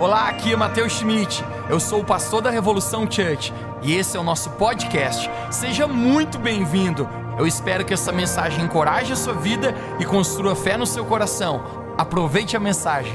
[0.00, 1.44] Olá, aqui é Matheus Schmidt.
[1.68, 5.30] Eu sou o pastor da Revolução Church e esse é o nosso podcast.
[5.50, 7.06] Seja muito bem-vindo.
[7.38, 11.92] Eu espero que essa mensagem encoraje a sua vida e construa fé no seu coração.
[11.98, 13.12] Aproveite a mensagem.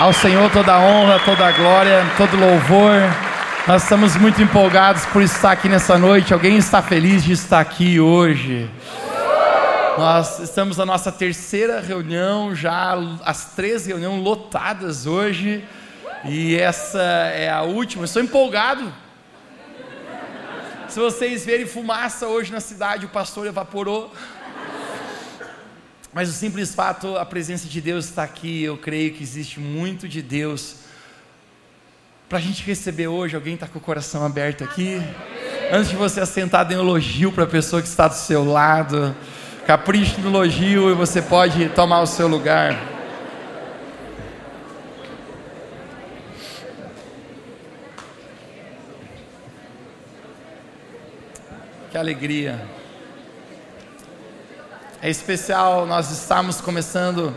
[0.00, 3.00] Ao Senhor toda a honra, toda a glória, todo louvor.
[3.68, 6.34] Nós estamos muito empolgados por estar aqui nessa noite.
[6.34, 8.68] Alguém está feliz de estar aqui hoje?
[9.98, 12.94] Nós estamos na nossa terceira reunião, já
[13.24, 15.62] as três reuniões lotadas hoje,
[16.24, 18.06] e essa é a última.
[18.06, 18.92] Estou empolgado.
[20.88, 24.12] Se vocês verem fumaça hoje na cidade, o pastor evaporou.
[26.12, 28.62] Mas o simples fato, a presença de Deus está aqui.
[28.62, 30.76] Eu creio que existe muito de Deus
[32.30, 33.36] para a gente receber hoje.
[33.36, 35.02] Alguém está com o coração aberto aqui?
[35.70, 39.14] Antes de você assentar, dê um elogio para a pessoa que está do seu lado.
[39.66, 42.76] Capriche no elogio e você pode tomar o seu lugar.
[51.92, 52.60] Que alegria.
[55.00, 57.32] É especial nós estamos começando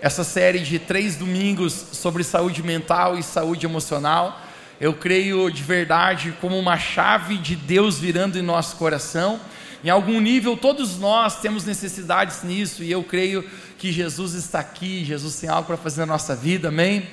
[0.00, 4.40] essa série de três domingos sobre saúde mental e saúde emocional.
[4.80, 9.40] Eu creio de verdade como uma chave de Deus virando em nosso coração
[9.82, 13.48] em algum nível, todos nós temos necessidades nisso, e eu creio
[13.78, 17.08] que Jesus está aqui, Jesus tem algo para fazer na nossa vida, amém?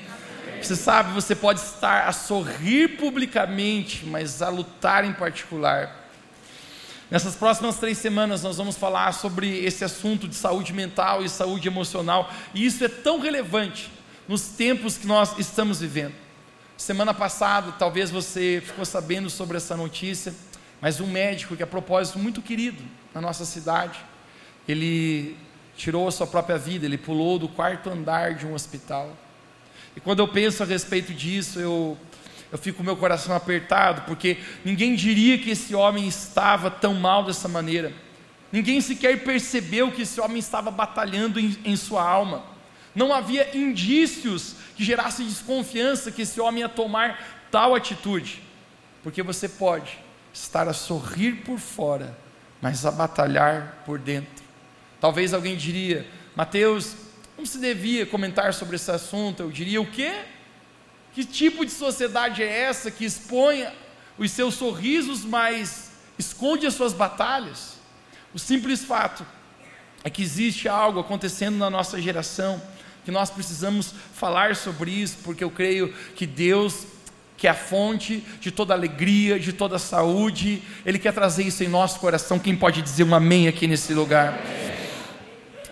[0.62, 6.10] Você sabe, você pode estar a sorrir publicamente, mas a lutar em particular.
[7.12, 11.68] Nessas próximas três semanas, nós vamos falar sobre esse assunto de saúde mental e saúde
[11.68, 13.92] emocional, e isso é tão relevante
[14.28, 16.16] nos tempos que nós estamos vivendo.
[16.76, 20.34] Semana passada, talvez você ficou sabendo sobre essa notícia
[20.86, 23.98] mas um médico que, a propósito, muito querido na nossa cidade,
[24.68, 25.36] ele
[25.76, 29.18] tirou a sua própria vida, ele pulou do quarto andar de um hospital.
[29.96, 31.98] E quando eu penso a respeito disso, eu,
[32.52, 37.24] eu fico com meu coração apertado, porque ninguém diria que esse homem estava tão mal
[37.24, 37.92] dessa maneira.
[38.52, 42.44] Ninguém sequer percebeu que esse homem estava batalhando em, em sua alma.
[42.94, 48.40] Não havia indícios que gerassem desconfiança que esse homem ia tomar tal atitude.
[49.02, 50.05] Porque você pode
[50.36, 52.16] estar a sorrir por fora,
[52.62, 54.44] mas a batalhar por dentro.
[55.00, 56.96] Talvez alguém diria, Mateus,
[57.38, 59.42] não se devia comentar sobre esse assunto.
[59.42, 60.24] Eu diria, o quê?
[61.14, 63.66] Que tipo de sociedade é essa que expõe
[64.18, 67.78] os seus sorrisos, mas esconde as suas batalhas?
[68.34, 69.26] O simples fato
[70.04, 72.62] é que existe algo acontecendo na nossa geração,
[73.06, 76.86] que nós precisamos falar sobre isso, porque eu creio que Deus
[77.38, 80.62] que é a fonte de toda alegria, de toda saúde.
[80.86, 82.40] Ele quer trazer isso em nosso coração.
[82.40, 84.40] Quem pode dizer um amém aqui nesse lugar?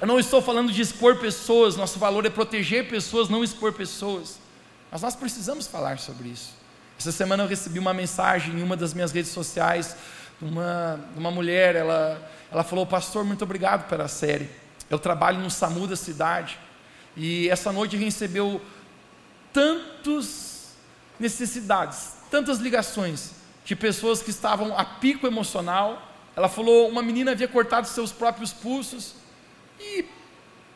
[0.02, 4.38] Eu não estou falando de expor pessoas, nosso valor é proteger pessoas, não expor pessoas.
[4.92, 6.54] Mas nós precisamos falar sobre isso.
[7.00, 9.96] Essa semana eu recebi uma mensagem em uma das minhas redes sociais,
[10.42, 14.50] de uma, uma mulher, ela, ela falou, pastor, muito obrigado pela série.
[14.90, 16.60] Eu trabalho no SAMU da cidade,
[17.16, 18.62] e essa noite recebeu
[19.54, 20.53] tantos
[21.20, 23.32] necessidades, tantas ligações
[23.66, 26.12] de pessoas que estavam a pico emocional.
[26.36, 29.16] Ela falou, uma menina havia cortado seus próprios pulsos.
[29.80, 30.06] E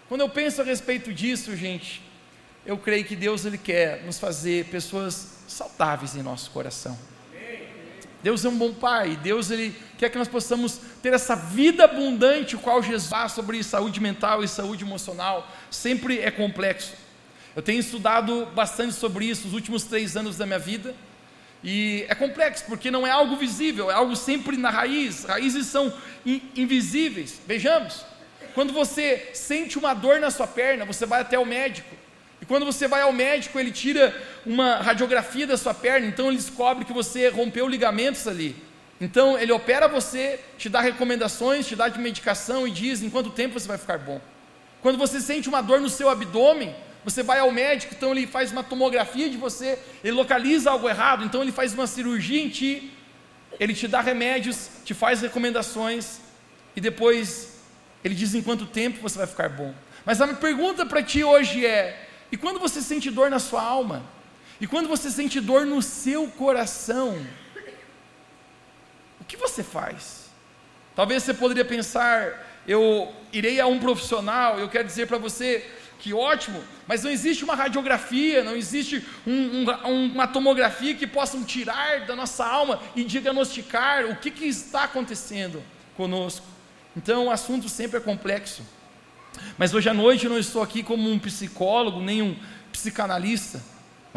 [0.07, 2.01] quando eu penso a respeito disso, gente,
[2.65, 6.97] eu creio que Deus ele quer nos fazer pessoas saudáveis em nosso coração.
[8.21, 12.55] Deus é um bom pai, Deus ele quer que nós possamos ter essa vida abundante,
[12.55, 16.93] o qual Jesus fala sobre saúde mental e saúde emocional, sempre é complexo.
[17.57, 20.93] Eu tenho estudado bastante sobre isso nos últimos três anos da minha vida.
[21.63, 25.23] E é complexo, porque não é algo visível, é algo sempre na raiz.
[25.23, 25.91] Raízes são
[26.23, 27.41] in invisíveis.
[27.47, 28.05] Vejamos.
[28.53, 31.95] Quando você sente uma dor na sua perna, você vai até o médico.
[32.39, 34.15] E quando você vai ao médico, ele tira
[34.45, 38.55] uma radiografia da sua perna, então ele descobre que você rompeu ligamentos ali.
[39.01, 43.31] Então ele opera você, te dá recomendações, te dá de medicação e diz em quanto
[43.31, 44.21] tempo você vai ficar bom.
[44.79, 46.75] Quando você sente uma dor no seu abdômen,
[47.07, 51.23] você vai ao médico, então ele faz uma tomografia de você, ele localiza algo errado,
[51.23, 52.91] então ele faz uma cirurgia em ti,
[53.57, 56.19] ele te dá remédios, te faz recomendações,
[56.75, 57.61] e depois
[58.03, 59.73] ele diz em quanto tempo você vai ficar bom.
[60.05, 63.61] Mas a minha pergunta para ti hoje é: e quando você sente dor na sua
[63.61, 64.03] alma?
[64.59, 67.25] E quando você sente dor no seu coração?
[69.21, 70.25] O que você faz?
[70.93, 75.65] Talvez você poderia pensar, eu irei a um profissional, eu quero dizer para você,
[75.99, 81.43] que ótimo, mas não existe uma radiografia, não existe um, um, uma tomografia que possam
[81.43, 85.61] tirar da nossa alma e diagnosticar o que, que está acontecendo
[85.95, 86.45] conosco.
[86.95, 88.61] Então o assunto sempre é complexo.
[89.57, 92.35] Mas hoje à noite eu não estou aqui como um psicólogo, nem um
[92.71, 93.61] psicanalista.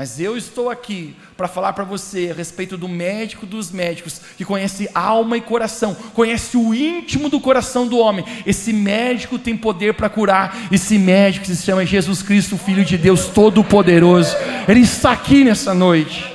[0.01, 4.47] Mas eu estou aqui para falar para você a respeito do médico dos médicos, que
[4.47, 8.25] conhece alma e coração, conhece o íntimo do coração do homem.
[8.47, 10.73] Esse médico tem poder para curar.
[10.73, 14.35] Esse médico se chama Jesus Cristo, Filho de Deus Todo-Poderoso.
[14.67, 16.35] Ele está aqui nessa noite.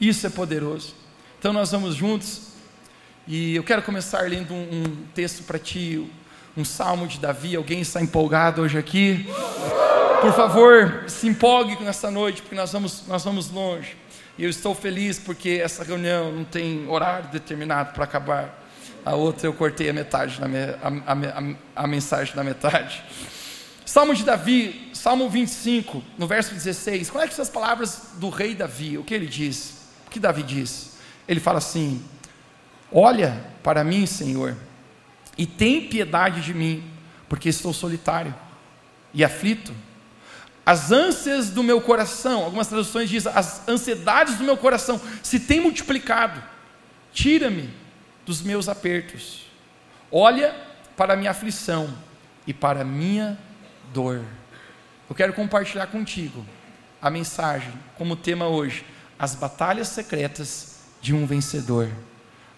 [0.00, 0.94] Isso é poderoso.
[1.38, 2.44] Então nós vamos juntos.
[3.28, 4.84] E eu quero começar lendo um, um
[5.14, 6.10] texto para ti,
[6.56, 7.56] um salmo de Davi.
[7.56, 9.26] Alguém está empolgado hoje aqui?
[10.20, 13.96] Por favor, se empolgue nessa noite, porque nós vamos, nós vamos longe.
[14.38, 18.62] E eu estou feliz porque essa reunião não tem horário determinado para acabar.
[19.04, 23.04] A outra eu cortei a metade, a, a, a, a mensagem da metade.
[23.84, 27.10] Salmo de Davi, Salmo 25, no verso 16.
[27.10, 28.96] Qual é as palavras do rei Davi?
[28.96, 29.88] O que ele diz?
[30.06, 30.96] O que Davi diz?
[31.28, 32.02] Ele fala assim:
[32.90, 34.56] Olha para mim, Senhor,
[35.36, 36.84] e tem piedade de mim,
[37.28, 38.34] porque estou solitário
[39.12, 39.72] e aflito
[40.66, 45.60] as ânsias do meu coração, algumas traduções dizem, as ansiedades do meu coração se têm
[45.60, 46.42] multiplicado.
[47.12, 47.72] Tira-me
[48.24, 49.44] dos meus apertos.
[50.10, 50.54] Olha
[50.96, 51.92] para a minha aflição
[52.46, 53.38] e para a minha
[53.92, 54.24] dor.
[55.08, 56.44] Eu quero compartilhar contigo
[57.00, 58.86] a mensagem como tema hoje:
[59.18, 61.90] as batalhas secretas de um vencedor.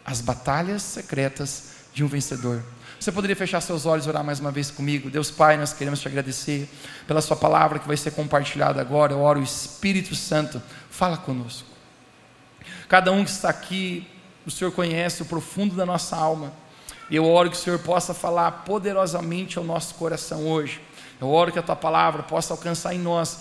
[0.04, 2.62] As batalhas secretas de um vencedor.
[3.00, 5.08] Você poderia fechar seus olhos e orar mais uma vez comigo?
[5.08, 6.68] Deus Pai, nós queremos te agradecer
[7.06, 9.14] pela Sua palavra que vai ser compartilhada agora.
[9.14, 11.66] Eu oro, o Espírito Santo, fala conosco.
[12.86, 14.06] Cada um que está aqui,
[14.44, 16.52] o Senhor conhece o profundo da nossa alma.
[17.08, 20.82] E eu oro que o Senhor possa falar poderosamente ao nosso coração hoje.
[21.18, 23.38] Eu oro que a Tua palavra possa alcançar em nós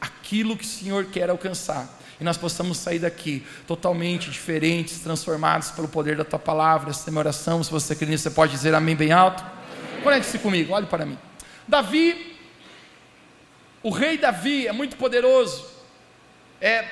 [0.00, 1.86] aquilo que o Senhor quer alcançar
[2.20, 6.90] e nós possamos sair daqui totalmente diferentes, transformados pelo poder da tua palavra.
[6.90, 7.62] Essa é minha oração.
[7.62, 9.44] Se você crê nisso, você pode dizer amém bem alto.
[10.02, 11.18] Conecte-se comigo, olhe para mim.
[11.66, 12.36] Davi,
[13.82, 15.64] o rei Davi é muito poderoso.
[16.60, 16.88] É,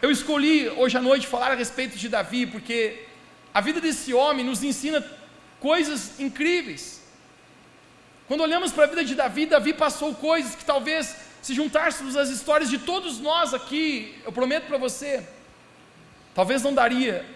[0.00, 3.04] eu escolhi hoje à noite falar a respeito de Davi, porque
[3.52, 5.04] a vida desse homem nos ensina
[5.60, 7.02] coisas incríveis.
[8.26, 12.30] Quando olhamos para a vida de Davi, Davi passou coisas que talvez se juntássemos as
[12.30, 15.26] histórias de todos nós aqui, eu prometo para você,
[16.34, 17.26] talvez não daria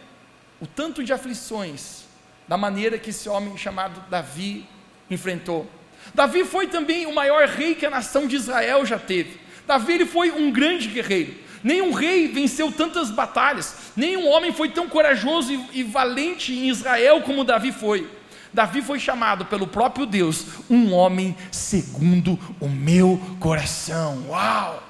[0.60, 2.04] o tanto de aflições
[2.46, 4.64] da maneira que esse homem chamado Davi
[5.10, 5.68] enfrentou.
[6.14, 9.40] Davi foi também o maior rei que a nação de Israel já teve.
[9.66, 11.34] Davi ele foi um grande guerreiro.
[11.64, 17.22] Nenhum rei venceu tantas batalhas, nenhum homem foi tão corajoso e, e valente em Israel
[17.22, 18.08] como Davi foi.
[18.56, 24.24] Davi foi chamado pelo próprio Deus um homem segundo o meu coração.
[24.28, 24.82] Uau!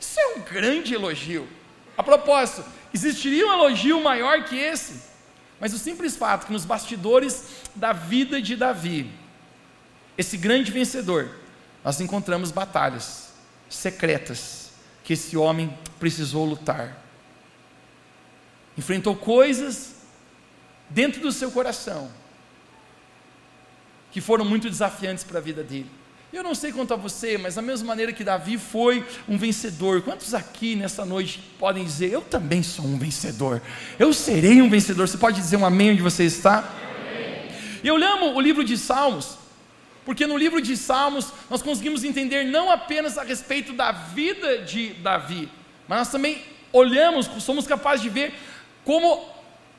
[0.00, 1.46] Isso é um grande elogio.
[1.96, 5.02] A propósito, existiria um elogio maior que esse?
[5.60, 9.08] Mas o simples fato que nos bastidores da vida de Davi,
[10.18, 11.30] esse grande vencedor,
[11.84, 13.32] nós encontramos batalhas
[13.68, 14.72] secretas
[15.04, 17.00] que esse homem precisou lutar.
[18.76, 19.94] Enfrentou coisas
[20.90, 22.18] dentro do seu coração
[24.10, 25.90] que foram muito desafiantes para a vida dele.
[26.32, 30.00] Eu não sei quanto a você, mas da mesma maneira que Davi foi um vencedor,
[30.02, 33.60] quantos aqui nessa noite podem dizer, eu também sou um vencedor,
[33.98, 35.08] eu serei um vencedor?
[35.08, 36.72] Você pode dizer um amém onde você está?
[37.82, 39.38] E eu amo o livro de Salmos,
[40.04, 44.90] porque no livro de Salmos nós conseguimos entender não apenas a respeito da vida de
[44.94, 45.48] Davi,
[45.88, 48.34] mas nós também olhamos, somos capazes de ver
[48.84, 49.26] como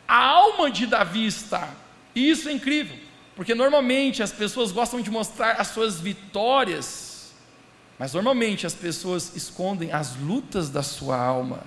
[0.05, 1.69] a alma de Davi está,
[2.13, 3.10] e isso é incrível.
[3.41, 7.31] Porque normalmente as pessoas gostam de mostrar as suas vitórias,
[7.97, 11.63] mas normalmente as pessoas escondem as lutas da sua alma.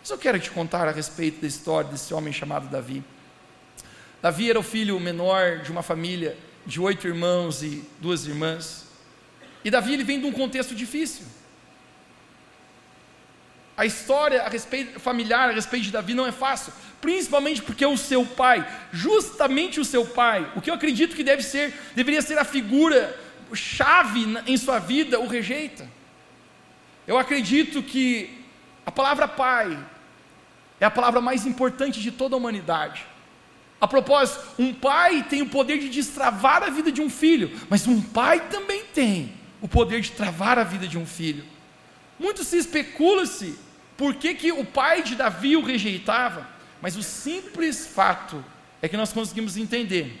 [0.00, 3.04] Mas eu quero te contar a respeito da história desse homem chamado Davi.
[4.20, 6.36] Davi era o filho menor de uma família
[6.66, 8.86] de oito irmãos e duas irmãs.
[9.64, 11.24] E Davi ele vem de um contexto difícil.
[13.82, 17.96] A história a respeito, familiar a respeito de Davi não é fácil, principalmente porque o
[17.96, 22.38] seu pai, justamente o seu pai, o que eu acredito que deve ser, deveria ser
[22.38, 23.18] a figura
[23.52, 25.90] chave em sua vida, o rejeita.
[27.08, 28.30] Eu acredito que
[28.86, 29.76] a palavra pai
[30.78, 33.04] é a palavra mais importante de toda a humanidade.
[33.80, 37.84] A propósito, um pai tem o poder de destravar a vida de um filho, mas
[37.88, 41.44] um pai também tem o poder de travar a vida de um filho.
[42.16, 43.71] Muito se especula-se
[44.02, 46.44] por que, que o pai de Davi o rejeitava,
[46.80, 48.44] mas o simples fato
[48.82, 50.20] é que nós conseguimos entender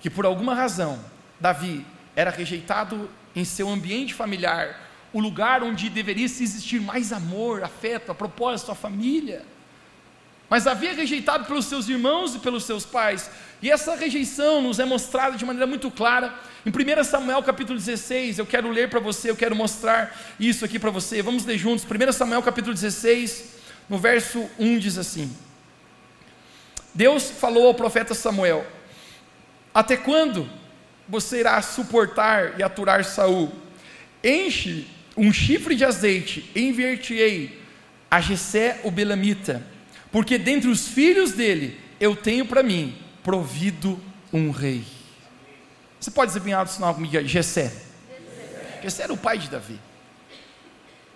[0.00, 1.04] que por alguma razão
[1.40, 4.80] Davi era rejeitado em seu ambiente familiar,
[5.12, 9.44] o lugar onde deveria existir mais amor, afeto, a propósito, a família.
[10.48, 13.30] Mas havia rejeitado pelos seus irmãos e pelos seus pais.
[13.60, 16.32] E essa rejeição nos é mostrada de maneira muito clara.
[16.64, 20.78] Em 1 Samuel capítulo 16, eu quero ler para você, eu quero mostrar isso aqui
[20.78, 21.20] para você.
[21.20, 21.84] Vamos ler juntos.
[21.84, 23.56] 1 Samuel capítulo 16,
[23.88, 25.34] no verso 1 diz assim:
[26.94, 28.66] Deus falou ao profeta Samuel:
[29.74, 30.48] Até quando
[31.06, 33.52] você irá suportar e aturar Saul?
[34.22, 34.86] Enche
[35.16, 37.60] um chifre de azeite, enviar-te-ei
[38.10, 39.62] a Jessé o Belamita,
[40.10, 44.00] porque dentre os filhos dele eu tenho para mim provido
[44.32, 44.84] um rei.
[46.00, 47.72] Você pode bem alto sinal comigo, Jessé.
[48.82, 49.80] Jessé era o pai de Davi.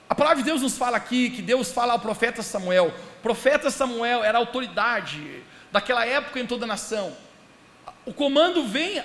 [0.09, 2.93] A palavra de Deus nos fala aqui que Deus fala ao profeta Samuel.
[3.19, 7.17] O profeta Samuel era autoridade daquela época em toda a nação.
[8.05, 9.03] O comando vem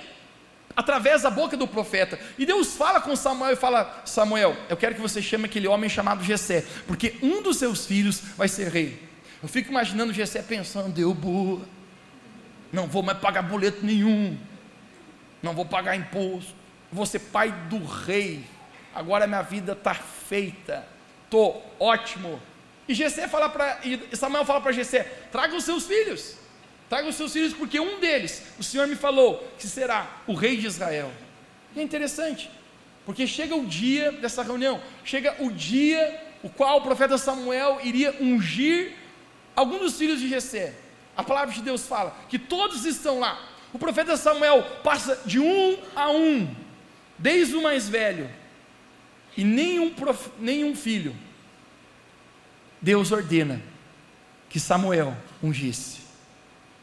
[0.76, 2.18] através da boca do profeta.
[2.36, 5.88] E Deus fala com Samuel e fala: Samuel, eu quero que você chame aquele homem
[5.88, 9.07] chamado Jessé, porque um dos seus filhos vai ser rei.
[9.42, 11.64] Eu fico imaginando Jessé pensando: eu burra,
[12.72, 14.36] não vou mais pagar boleto nenhum,
[15.42, 16.54] não vou pagar imposto,
[16.92, 18.44] vou ser pai do rei.
[18.94, 20.86] Agora minha vida está feita,
[21.24, 22.40] estou ótimo.
[22.88, 23.80] E Jessé fala para
[24.14, 26.36] Samuel fala para Jessé: traga os seus filhos.
[26.88, 30.56] Traga os seus filhos, porque um deles, o Senhor me falou, que será o rei
[30.56, 31.12] de Israel.
[31.76, 32.50] E é interessante,
[33.04, 38.16] porque chega o dia dessa reunião, chega o dia o qual o profeta Samuel iria
[38.20, 38.94] ungir
[39.58, 40.74] alguns dos filhos de Jessé.
[41.16, 43.38] A palavra de Deus fala que todos estão lá.
[43.72, 46.54] O profeta Samuel passa de um a um,
[47.18, 48.30] desde o mais velho,
[49.36, 50.30] e nenhum, prof...
[50.38, 51.14] nenhum filho.
[52.80, 53.60] Deus ordena
[54.48, 56.00] que Samuel ungisse.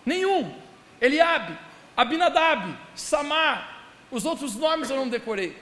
[0.06, 0.54] Nenhum.
[1.02, 1.58] Eliabe,
[1.96, 5.58] Abinadab, Samar, os outros nomes eu não decorei.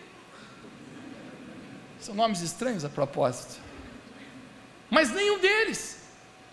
[2.00, 3.62] São nomes estranhos a propósito.
[4.90, 6.03] Mas nenhum deles.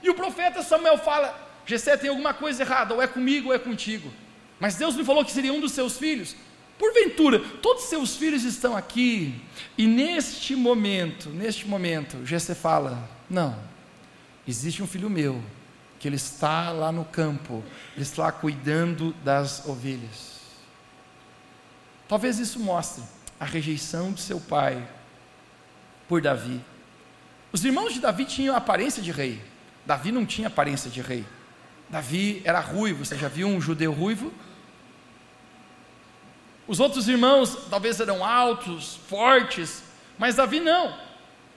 [0.02, 3.58] E o profeta Samuel fala: Jessé tem alguma coisa errada, ou é comigo ou é
[3.58, 4.10] contigo.
[4.58, 6.36] Mas Deus me falou que seria um dos seus filhos.
[6.78, 9.38] Porventura, todos seus filhos estão aqui,
[9.76, 13.56] e neste momento, neste momento, Jessé fala: Não,
[14.48, 15.42] existe um filho meu,
[15.98, 17.62] que ele está lá no campo,
[17.94, 20.40] ele está cuidando das ovelhas.
[22.08, 23.04] Talvez isso mostre
[23.38, 24.88] a rejeição de seu pai
[26.08, 26.60] por Davi.
[27.52, 29.40] Os irmãos de Davi tinham aparência de rei,
[29.90, 31.26] Davi não tinha aparência de rei.
[31.88, 34.32] Davi era ruivo, você já viu um judeu ruivo?
[36.68, 39.82] Os outros irmãos talvez eram altos, fortes,
[40.16, 40.96] mas Davi não.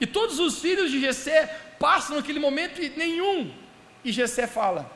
[0.00, 1.46] E todos os filhos de Jessé
[1.78, 3.54] passam naquele momento e nenhum
[4.04, 4.90] e Jessé fala: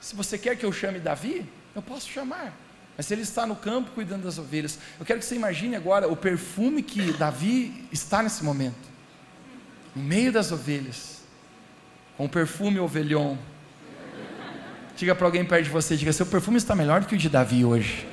[0.00, 2.52] Se você quer que eu chame Davi, eu posso chamar.
[2.96, 6.16] Mas ele está no campo cuidando das ovelhas, eu quero que você imagine agora o
[6.16, 8.90] perfume que Davi está nesse momento.
[9.94, 11.11] No meio das ovelhas,
[12.16, 13.38] com perfume ovelhão.
[14.96, 17.28] Diga para alguém perto de você, diga, seu perfume está melhor do que o de
[17.28, 18.06] Davi hoje.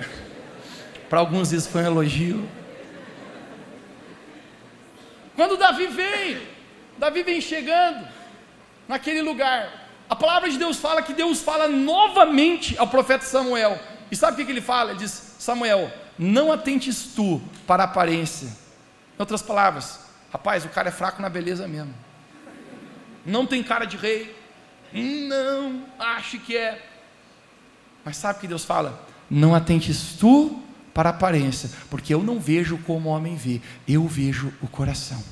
[1.08, 2.48] para alguns isso foi um elogio.
[5.36, 6.42] Quando Davi vem,
[6.98, 8.08] Davi vem chegando
[8.88, 9.86] naquele lugar.
[10.10, 13.78] A palavra de Deus fala que Deus fala novamente ao profeta Samuel.
[14.10, 14.90] E sabe o que, que ele fala?
[14.90, 18.48] Ele diz: Samuel, não atentes tu para a aparência.
[18.48, 21.94] Em outras palavras, rapaz, o cara é fraco na beleza mesmo.
[23.24, 24.34] Não tem cara de rei.
[24.92, 26.82] Não, acho que é.
[28.04, 29.06] Mas sabe o que Deus fala?
[29.30, 30.62] Não atentes tu
[30.94, 35.22] para a aparência, porque eu não vejo como o homem vê, eu vejo o coração.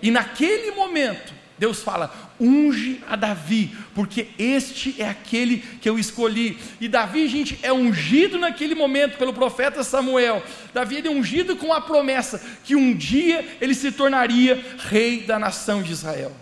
[0.00, 6.58] E naquele momento, Deus fala: unge a Davi, porque este é aquele que eu escolhi.
[6.80, 10.42] E Davi, gente, é ungido naquele momento pelo profeta Samuel.
[10.72, 15.82] Davi é ungido com a promessa que um dia ele se tornaria rei da nação
[15.82, 16.32] de Israel.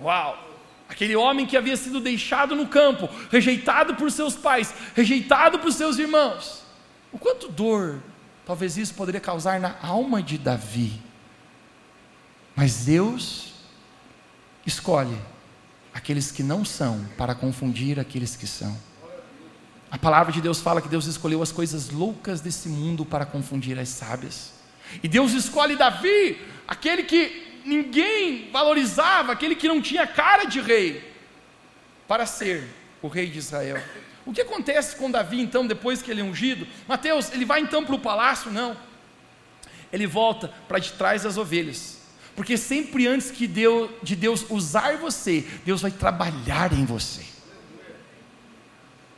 [0.00, 0.42] Uau!
[0.88, 5.98] Aquele homem que havia sido deixado no campo, rejeitado por seus pais, rejeitado por seus
[5.98, 6.62] irmãos.
[7.12, 8.02] O quanto dor
[8.46, 11.00] talvez isso poderia causar na alma de Davi.
[12.54, 13.53] Mas Deus
[14.66, 15.16] escolhe
[15.92, 18.76] aqueles que não são para confundir aqueles que são.
[19.90, 23.78] A palavra de Deus fala que Deus escolheu as coisas loucas desse mundo para confundir
[23.78, 24.52] as sábias.
[25.02, 31.12] E Deus escolhe Davi, aquele que ninguém valorizava, aquele que não tinha cara de rei,
[32.08, 32.68] para ser
[33.00, 33.80] o rei de Israel.
[34.26, 36.66] O que acontece com Davi então, depois que ele é ungido?
[36.88, 38.50] Mateus, ele vai então para o palácio?
[38.50, 38.76] Não.
[39.92, 41.93] Ele volta para de trás das ovelhas.
[42.34, 47.22] Porque sempre antes que Deus, de Deus usar você, Deus vai trabalhar em você.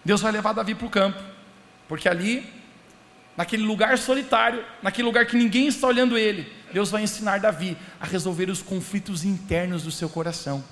[0.04, 1.20] Deus vai levar Davi para o campo,
[1.88, 2.46] porque ali
[3.36, 8.06] naquele lugar solitário, naquele lugar que ninguém está olhando ele, Deus vai ensinar Davi a
[8.06, 10.64] resolver os conflitos internos do seu coração.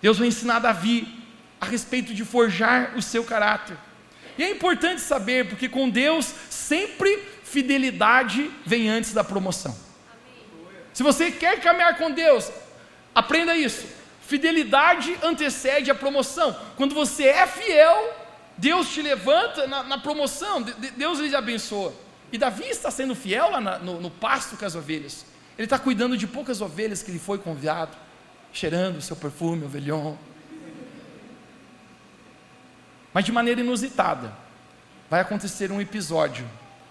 [0.00, 1.06] Deus vai ensinar Davi
[1.60, 3.76] a respeito de forjar o seu caráter.
[4.36, 9.76] E é importante saber, porque com Deus sempre fidelidade vem antes da promoção.
[10.94, 12.50] Se você quer caminhar com Deus,
[13.12, 13.84] aprenda isso.
[14.22, 16.56] Fidelidade antecede a promoção.
[16.76, 18.16] Quando você é fiel,
[18.56, 21.92] Deus te levanta na, na promoção, Deus lhe abençoa.
[22.32, 25.26] E Davi está sendo fiel lá na, no, no pasto com as ovelhas.
[25.58, 27.96] Ele está cuidando de poucas ovelhas que ele foi convidado,
[28.52, 30.16] cheirando o seu perfume, ovelhão.
[33.12, 34.32] Mas de maneira inusitada,
[35.10, 36.48] vai acontecer um episódio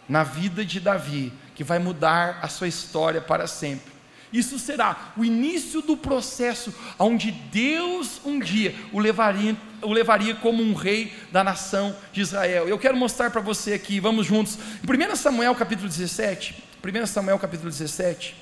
[0.10, 3.93] na vida de Davi que vai mudar a sua história para sempre.
[4.34, 10.64] Isso será o início do processo onde Deus um dia o levaria, o levaria como
[10.64, 12.68] um rei da nação de Israel.
[12.68, 14.58] Eu quero mostrar para você aqui, vamos juntos.
[14.58, 18.36] Em 1 Samuel capítulo 17, 1 Samuel capítulo 17.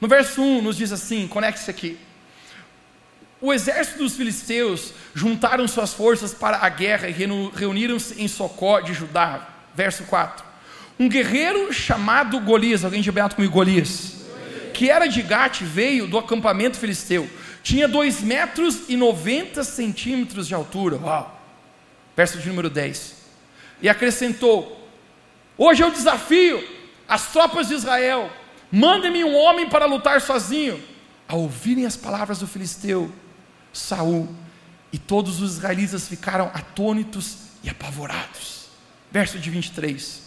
[0.00, 1.98] No verso 1 nos diz assim, conecte-se aqui.
[3.38, 7.12] O exército dos filisteus juntaram suas forças para a guerra e
[7.54, 9.46] reuniram-se em Socó de Judá.
[9.74, 10.45] Verso 4.
[10.98, 14.24] Um guerreiro chamado Golias, alguém de Beato comigo, Golias,
[14.72, 17.28] que era de Gate, veio do acampamento filisteu,
[17.62, 21.42] tinha 2 metros e 90 centímetros de altura, uau,
[22.16, 23.14] verso de número 10,
[23.82, 24.88] e acrescentou:
[25.58, 26.66] Hoje eu desafio
[27.06, 28.30] as tropas de Israel,
[28.72, 30.82] mandem-me um homem para lutar sozinho.
[31.28, 33.12] Ao ouvirem as palavras do filisteu,
[33.72, 34.32] Saul
[34.92, 38.68] e todos os israelitas ficaram atônitos e apavorados.
[39.10, 40.25] Verso de 23.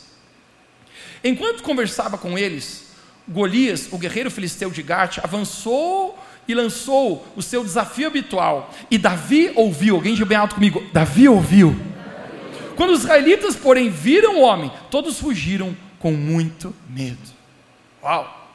[1.23, 2.89] Enquanto conversava com eles,
[3.27, 8.73] Golias, o guerreiro filisteu de Gate, avançou e lançou o seu desafio habitual.
[8.89, 11.75] E Davi ouviu, alguém de bem alto comigo, Davi ouviu.
[12.75, 17.19] Quando os israelitas, porém, viram o homem, todos fugiram com muito medo.
[18.01, 18.51] Uau!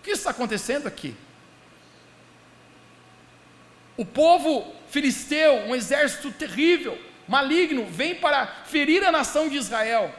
[0.00, 1.14] O que está acontecendo aqui?
[3.96, 10.14] O povo filisteu, um exército terrível, maligno, vem para ferir a nação de Israel.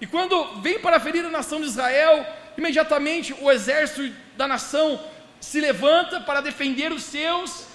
[0.00, 5.00] E quando vem para ferir a nação de Israel, imediatamente o exército da nação
[5.40, 7.66] se levanta para defender os seus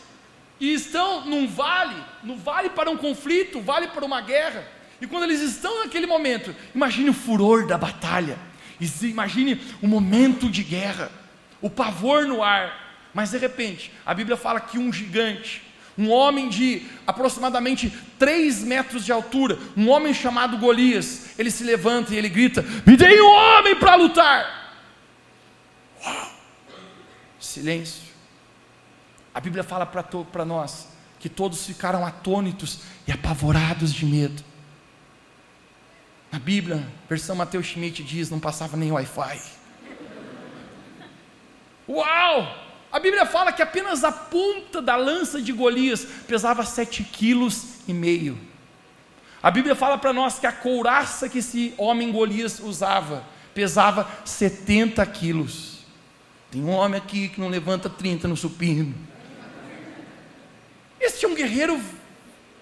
[0.60, 4.66] e estão num vale, no vale para um conflito, vale para uma guerra.
[5.02, 8.38] E quando eles estão naquele momento, imagine o furor da batalha,
[9.02, 11.12] imagine o momento de guerra,
[11.62, 12.86] o pavor no ar.
[13.14, 15.62] Mas de repente, a Bíblia fala que um gigante,
[15.98, 22.14] um homem de aproximadamente 3 metros de altura, um homem chamado Golias, ele se levanta
[22.14, 24.76] e ele grita: Me dê um homem para lutar.
[26.04, 26.32] Uau!
[27.40, 28.04] Silêncio.
[29.34, 30.88] A Bíblia fala para nós
[31.20, 34.44] que todos ficaram atônitos e apavorados de medo.
[36.32, 39.42] Na Bíblia, versão Mateus Schmidt diz: não passava nem Wi-Fi.
[41.88, 42.65] Uau!
[42.96, 47.94] A Bíblia fala que apenas a ponta da lança de Golias pesava sete quilos e
[47.94, 48.40] meio.
[49.44, 55.06] A Bíblia fala para nós que a couraça que esse homem Golias usava pesava 70
[55.08, 55.80] quilos.
[56.50, 58.96] Tem um homem aqui que não levanta 30 no supino.
[60.98, 61.78] Este é um guerreiro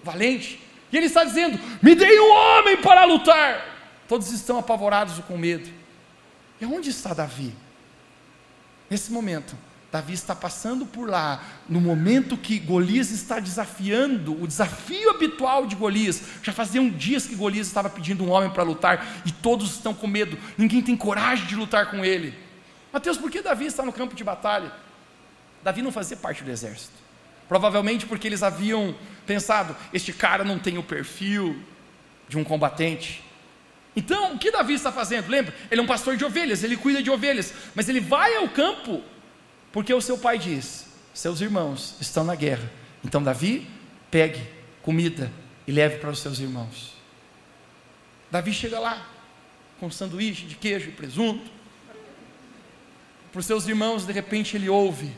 [0.02, 0.60] valente.
[0.90, 3.64] E ele está dizendo: Me dê um homem para lutar.
[4.08, 5.70] Todos estão apavorados com medo.
[6.60, 7.54] E onde está Davi?
[8.90, 9.56] Nesse momento,
[9.94, 15.76] Davi está passando por lá, no momento que Golias está desafiando, o desafio habitual de
[15.76, 16.20] Golias.
[16.42, 20.08] Já faziam dias que Golias estava pedindo um homem para lutar e todos estão com
[20.08, 22.34] medo, ninguém tem coragem de lutar com ele.
[22.92, 24.72] Mateus, por que Davi está no campo de batalha?
[25.62, 26.94] Davi não fazia parte do exército.
[27.48, 31.56] Provavelmente porque eles haviam pensado: este cara não tem o perfil
[32.28, 33.22] de um combatente.
[33.94, 35.28] Então, o que Davi está fazendo?
[35.28, 35.54] Lembra?
[35.70, 39.13] Ele é um pastor de ovelhas, ele cuida de ovelhas, mas ele vai ao campo
[39.74, 42.70] porque o seu pai diz: seus irmãos estão na guerra.
[43.04, 43.68] Então, Davi,
[44.08, 44.40] pegue
[44.82, 45.32] comida
[45.66, 46.94] e leve para os seus irmãos.
[48.30, 49.04] Davi chega lá
[49.80, 51.50] com sanduíche de queijo e presunto.
[53.32, 55.12] Para os seus irmãos, de repente, ele ouve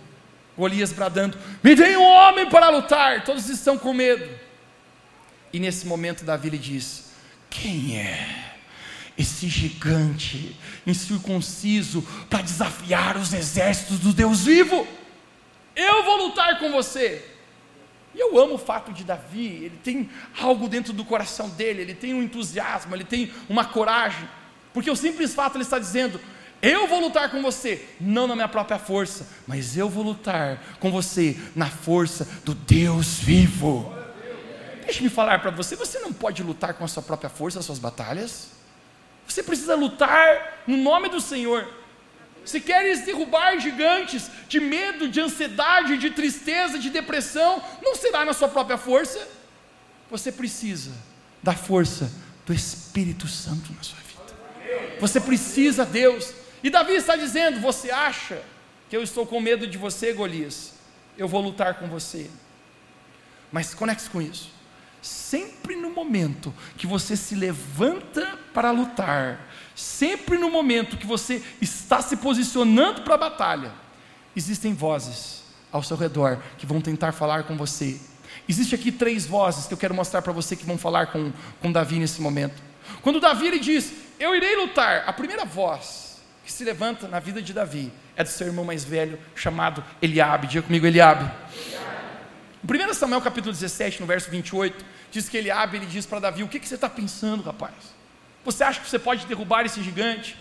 [0.56, 3.24] Golias bradando: Me dê um homem para lutar.
[3.24, 4.26] Todos estão com medo.
[5.52, 7.10] E nesse momento, Davi lhe diz:
[7.50, 8.45] Quem é?
[9.18, 14.86] Esse gigante incircunciso para desafiar os exércitos do Deus vivo.
[15.74, 17.24] Eu vou lutar com você.
[18.14, 20.08] E eu amo o fato de Davi, ele tem
[20.40, 24.26] algo dentro do coração dele, ele tem um entusiasmo, ele tem uma coragem,
[24.72, 26.18] porque o simples fato ele está dizendo:
[26.62, 30.90] eu vou lutar com você, não na minha própria força, mas eu vou lutar com
[30.90, 33.94] você na força do Deus vivo.
[34.86, 37.78] Deixe-me falar para você: você não pode lutar com a sua própria força as suas
[37.78, 38.55] batalhas.
[39.26, 41.66] Você precisa lutar no nome do Senhor.
[42.44, 48.32] Se queres derrubar gigantes de medo, de ansiedade, de tristeza, de depressão, não será na
[48.32, 49.26] sua própria força.
[50.10, 50.92] Você precisa
[51.42, 52.10] da força
[52.46, 54.96] do Espírito Santo na sua vida.
[55.00, 56.32] Você precisa, Deus.
[56.62, 58.40] E Davi está dizendo: Você acha
[58.88, 60.74] que eu estou com medo de você, Golias?
[61.18, 62.30] Eu vou lutar com você.
[63.50, 64.55] Mas conecte com isso.
[65.06, 69.38] Sempre no momento que você se levanta para lutar,
[69.72, 73.72] sempre no momento que você está se posicionando para a batalha,
[74.34, 78.00] existem vozes ao seu redor que vão tentar falar com você.
[78.48, 81.70] Existe aqui três vozes que eu quero mostrar para você que vão falar com, com
[81.70, 82.60] Davi nesse momento.
[83.00, 87.40] Quando Davi ele diz, eu irei lutar, a primeira voz que se levanta na vida
[87.40, 90.48] de Davi é do seu irmão mais velho, chamado Eliabe.
[90.48, 91.30] Diga comigo, Eliabe.
[91.54, 91.85] Em
[92.66, 95.50] 1 Samuel capítulo 17, no verso 28, diz que ele
[95.88, 97.74] diz para Davi, o que, que você está pensando, rapaz?
[98.44, 100.36] Você acha que você pode derrubar esse gigante?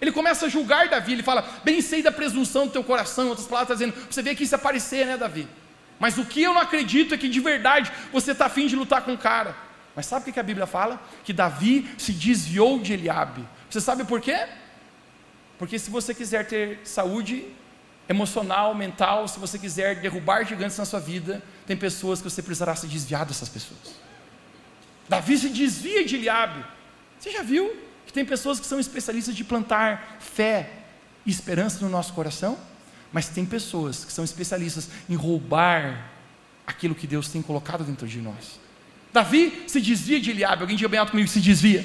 [0.00, 3.46] Ele começa a julgar Davi, ele fala, bem sei da presunção do teu coração, outras
[3.46, 5.46] palavras, está dizendo, você vê aqui se aparecer, né, Davi?
[5.98, 9.02] Mas o que eu não acredito é que de verdade você está afim de lutar
[9.02, 9.54] com o cara.
[9.94, 10.98] Mas sabe o que a Bíblia fala?
[11.22, 13.46] Que Davi se desviou de Eliabe.
[13.68, 14.46] Você sabe por quê?
[15.58, 17.44] Porque se você quiser ter saúde
[18.10, 22.74] emocional, mental, se você quiser derrubar gigantes na sua vida, tem pessoas que você precisará
[22.74, 23.94] se desviar dessas pessoas.
[25.08, 26.64] Davi se desvia de Eliabe.
[27.18, 27.72] Você já viu
[28.04, 30.70] que tem pessoas que são especialistas de plantar fé
[31.24, 32.58] e esperança no nosso coração?
[33.12, 36.10] Mas tem pessoas que são especialistas em roubar
[36.66, 38.58] aquilo que Deus tem colocado dentro de nós.
[39.12, 40.62] Davi se desvia de Eliabe.
[40.62, 41.84] Alguém diga bem alto comigo, se desvia.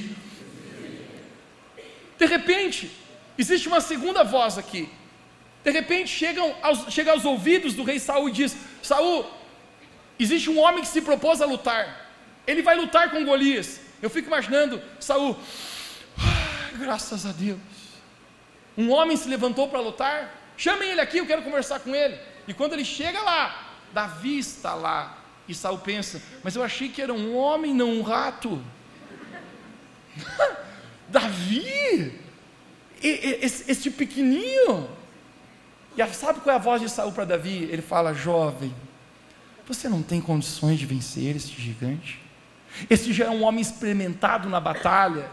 [2.17, 2.91] De repente,
[3.37, 4.89] existe uma segunda voz aqui.
[5.65, 9.25] De repente chegam aos, chega aos ouvidos do rei Saul e diz: Saul,
[10.19, 12.11] existe um homem que se propôs a lutar.
[12.45, 13.81] Ele vai lutar com Golias.
[13.99, 15.35] Eu fico imaginando, Saul,
[16.19, 17.59] ah, graças a Deus.
[18.77, 20.39] Um homem se levantou para lutar.
[20.55, 22.15] Chamem ele aqui, eu quero conversar com ele.
[22.47, 25.17] E quando ele chega lá, Davi está lá.
[25.47, 28.63] E Saul pensa, mas eu achei que era um homem, não um rato.
[31.09, 32.21] Davi,
[33.01, 34.87] esse, esse pequenininho.
[35.97, 37.63] E sabe qual é a voz de Saul para Davi?
[37.71, 38.73] Ele fala: Jovem,
[39.67, 42.21] você não tem condições de vencer esse gigante.
[42.89, 45.29] Esse já é um homem experimentado na batalha.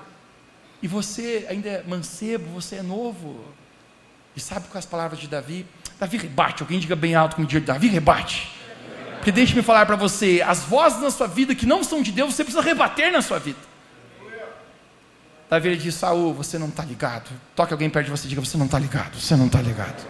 [0.82, 3.44] E você ainda é mancebo, você é novo.
[4.36, 5.66] E sabe com as palavras de Davi?
[5.98, 8.50] Davi rebate, alguém diga bem alto como diz Davi rebate.
[9.16, 12.34] Porque deixe-me falar para você, as vozes na sua vida que não são de Deus,
[12.34, 13.58] você precisa rebater na sua vida.
[15.48, 17.30] Davi diz, Saul, você não está ligado.
[17.54, 20.02] Toque alguém perto de você e diga, você não está ligado, você não está ligado.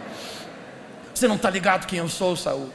[1.22, 2.68] Você não está ligado quem eu sou, Saul.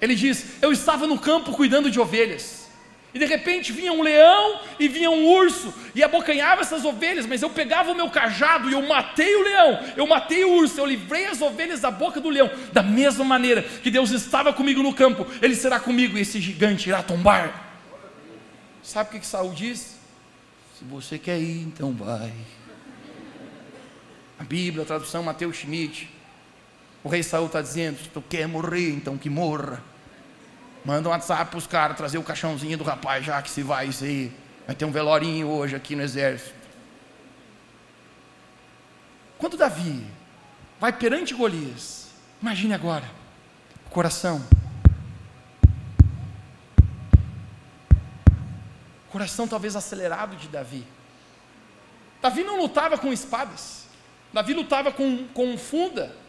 [0.00, 2.68] Ele diz, eu estava no campo cuidando de ovelhas.
[3.12, 7.42] E de repente vinha um leão e vinha um urso e abocanhava essas ovelhas, mas
[7.42, 10.86] eu pegava o meu cajado e eu matei o leão, eu matei o urso, eu
[10.86, 12.48] livrei as ovelhas da boca do leão.
[12.72, 16.88] Da mesma maneira que Deus estava comigo no campo, Ele será comigo e esse gigante
[16.88, 17.80] irá tombar.
[18.80, 19.98] Sabe o que, que Saul diz?
[20.78, 22.32] Se você quer ir, então vai.
[24.38, 26.21] A Bíblia, a tradução Mateus Schmidt.
[27.04, 29.82] O rei Saul está dizendo: se tu quer morrer, então que morra.
[30.84, 33.88] Manda um WhatsApp para os caras trazer o caixãozinho do rapaz, já que se vai
[33.88, 34.32] isso aí.
[34.66, 36.54] Vai ter um velorinho hoje aqui no exército.
[39.38, 40.06] Quando Davi
[40.80, 42.10] vai perante Golias,
[42.40, 43.08] imagine agora,
[43.86, 44.44] o coração.
[49.08, 50.86] O coração talvez acelerado de Davi.
[52.20, 53.86] Davi não lutava com espadas,
[54.32, 56.21] Davi lutava com, com funda.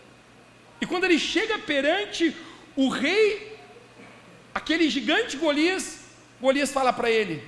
[0.84, 2.36] E quando ele chega perante
[2.76, 3.58] o rei
[4.54, 6.00] aquele gigante Golias,
[6.42, 7.42] Golias fala para ele: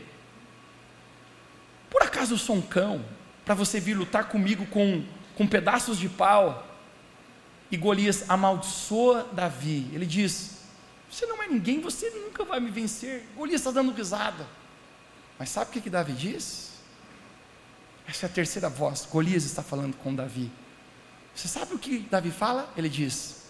[1.90, 3.04] Por acaso eu sou um cão
[3.44, 5.04] para você vir lutar comigo com,
[5.36, 6.66] com pedaços de pau?
[7.70, 9.90] E Golias amaldiçoa Davi.
[9.92, 10.62] Ele diz:
[11.12, 13.26] Você não é ninguém, você nunca vai me vencer.
[13.36, 14.48] Golias está dando risada.
[15.38, 16.72] Mas sabe o que, que Davi diz?
[18.08, 19.06] Essa é a terceira voz.
[19.12, 20.50] Golias está falando com Davi.
[21.36, 22.72] Você sabe o que Davi fala?
[22.78, 23.44] Ele diz: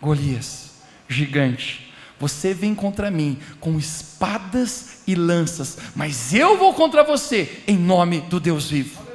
[0.00, 0.70] Golias,
[1.06, 7.76] gigante, você vem contra mim com espadas e lanças, mas eu vou contra você em
[7.76, 9.06] nome do Deus vivo.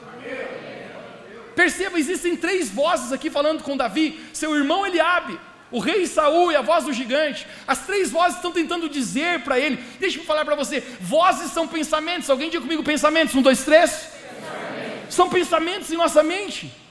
[1.56, 5.40] Perceba, existem três vozes aqui falando com Davi, seu irmão Eliabe,
[5.72, 7.48] o rei Saul e a voz do gigante.
[7.68, 9.78] As três vozes estão tentando dizer para ele.
[10.00, 12.30] Deixa-me falar para você, vozes são pensamentos.
[12.30, 13.36] Alguém diga comigo pensamentos?
[13.36, 13.92] Um, dois, três.
[13.92, 15.16] Pensamentos.
[15.16, 16.83] São pensamentos em nossa mente.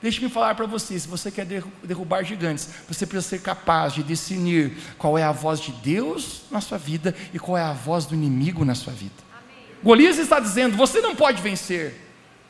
[0.00, 1.46] Deixe-me falar para você: se você quer
[1.82, 6.60] derrubar gigantes, você precisa ser capaz de discernir qual é a voz de Deus na
[6.60, 9.14] sua vida e qual é a voz do inimigo na sua vida.
[9.32, 9.64] Amém.
[9.82, 11.94] Golias está dizendo: você não pode vencer,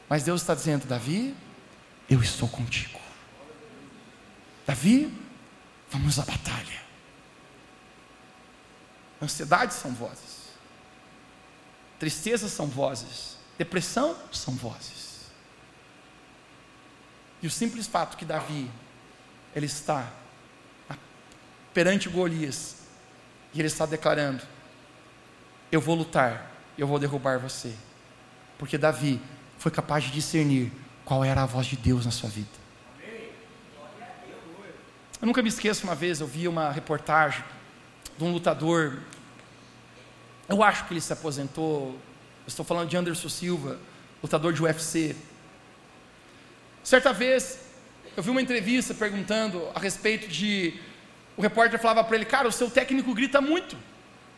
[0.08, 1.34] mas Deus está dizendo: Davi,
[2.10, 2.98] eu estou contigo.
[4.66, 5.12] Davi,
[5.90, 6.86] vamos à batalha.
[9.22, 10.50] Ansiedade são vozes,
[11.98, 14.95] tristeza são vozes, depressão são vozes.
[17.46, 18.68] O simples fato que Davi,
[19.54, 20.10] ele está
[21.72, 22.76] perante Golias,
[23.54, 24.42] e ele está declarando:
[25.70, 27.72] Eu vou lutar, eu vou derrubar você.
[28.58, 29.20] Porque Davi
[29.58, 30.72] foi capaz de discernir
[31.04, 32.48] qual era a voz de Deus na sua vida.
[35.20, 37.44] Eu nunca me esqueço uma vez, eu vi uma reportagem
[38.18, 38.98] de um lutador.
[40.48, 41.98] Eu acho que ele se aposentou.
[42.46, 43.78] Estou falando de Anderson Silva,
[44.22, 45.14] lutador de UFC.
[46.86, 47.58] Certa vez,
[48.16, 50.72] eu vi uma entrevista perguntando a respeito de.
[51.36, 53.76] O repórter falava para ele: Cara, o seu técnico grita muito.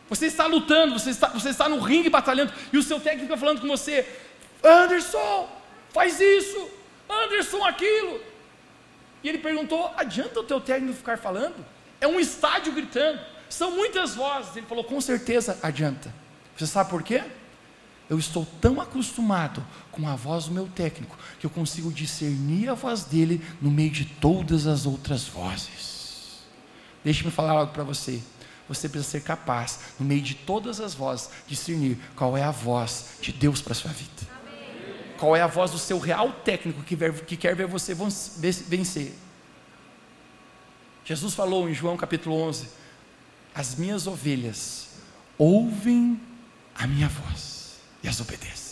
[0.09, 3.37] Você está lutando, você está, você está no ringue batalhando, e o seu técnico está
[3.37, 4.03] falando com você:
[4.63, 5.47] Anderson,
[5.93, 6.71] faz isso,
[7.07, 8.19] Anderson, aquilo.
[9.23, 11.63] E ele perguntou: Adianta o teu técnico ficar falando?
[12.01, 14.55] É um estádio gritando, são muitas vozes.
[14.55, 16.11] Ele falou: Com certeza adianta.
[16.57, 17.21] Você sabe por quê?
[18.09, 22.73] Eu estou tão acostumado com a voz do meu técnico que eu consigo discernir a
[22.73, 26.39] voz dele no meio de todas as outras vozes.
[27.03, 28.19] Deixe-me falar algo para você.
[28.67, 33.17] Você precisa ser capaz, no meio de todas as vozes, discernir qual é a voz
[33.21, 34.39] de Deus para a sua vida.
[35.17, 36.95] Qual é a voz do seu real técnico que,
[37.25, 37.95] que quer ver você
[38.67, 39.13] vencer.
[41.03, 42.69] Jesus falou em João capítulo 11:
[43.53, 44.89] As minhas ovelhas
[45.37, 46.19] ouvem
[46.75, 47.48] a minha voz
[48.09, 48.69] e as obedece.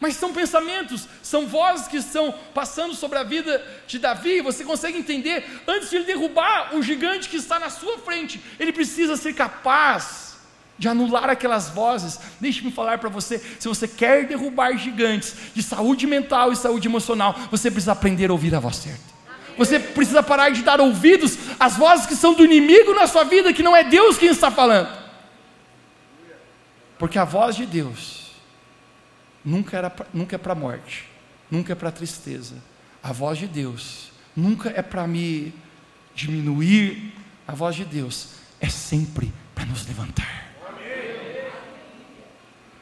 [0.00, 4.40] Mas são pensamentos, são vozes que estão passando sobre a vida de Davi.
[4.40, 5.62] Você consegue entender?
[5.68, 10.38] Antes de ele derrubar o gigante que está na sua frente, ele precisa ser capaz
[10.78, 12.18] de anular aquelas vozes.
[12.40, 17.38] Deixe-me falar para você: se você quer derrubar gigantes de saúde mental e saúde emocional,
[17.50, 19.20] você precisa aprender a ouvir a voz certa.
[19.58, 23.52] Você precisa parar de dar ouvidos às vozes que são do inimigo na sua vida,
[23.52, 24.99] que não é Deus quem está falando.
[27.00, 28.32] Porque a voz de Deus
[29.42, 31.08] nunca, era, nunca é para a morte,
[31.50, 32.56] nunca é para a tristeza.
[33.02, 35.54] A voz de Deus nunca é para me
[36.14, 37.14] diminuir.
[37.48, 40.52] A voz de Deus é sempre para nos levantar.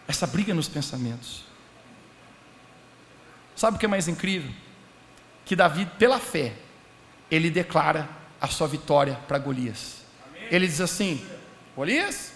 [0.09, 1.45] Essa briga nos pensamentos.
[3.55, 4.51] Sabe o que é mais incrível?
[5.45, 6.55] Que Davi, pela fé,
[7.31, 8.09] ele declara
[8.41, 10.03] a sua vitória para Golias.
[10.51, 11.25] Ele diz assim:
[11.77, 12.33] Golias,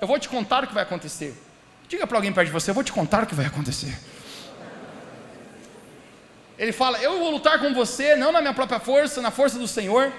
[0.00, 1.34] eu vou te contar o que vai acontecer.
[1.88, 3.98] Diga para alguém perto de você, eu vou te contar o que vai acontecer.
[6.58, 9.68] Ele fala: Eu vou lutar com você, não na minha própria força, na força do
[9.68, 10.12] Senhor.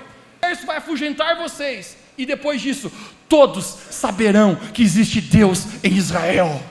[0.52, 1.98] Isso vai afugentar vocês.
[2.18, 2.92] E depois disso,
[3.28, 6.62] todos saberão que existe Deus em Israel.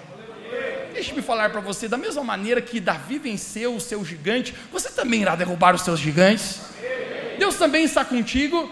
[0.92, 5.23] Deixe-me falar para você, da mesma maneira que Davi venceu o seu gigante, você também
[5.23, 6.61] irá derrubar os seus gigantes.
[7.38, 8.68] Deus também está contigo.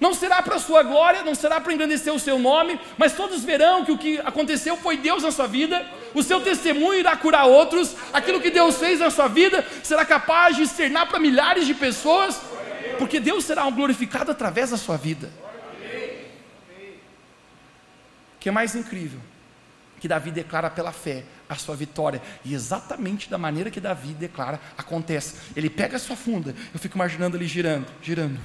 [0.00, 3.44] Não será para a sua glória, não será para engrandecer o seu nome, mas todos
[3.44, 5.84] verão que o que aconteceu foi Deus na sua vida,
[6.14, 10.56] o seu testemunho irá curar outros, aquilo que Deus fez na sua vida será capaz
[10.56, 12.40] de externar para milhares de pessoas,
[12.96, 15.30] porque Deus será glorificado através da sua vida.
[18.36, 19.18] O que é mais incrível?
[19.98, 24.60] Que Davi declara pela fé a sua vitória, e exatamente da maneira que Davi declara,
[24.76, 25.34] acontece.
[25.56, 28.38] Ele pega a sua funda, eu fico imaginando ele girando, girando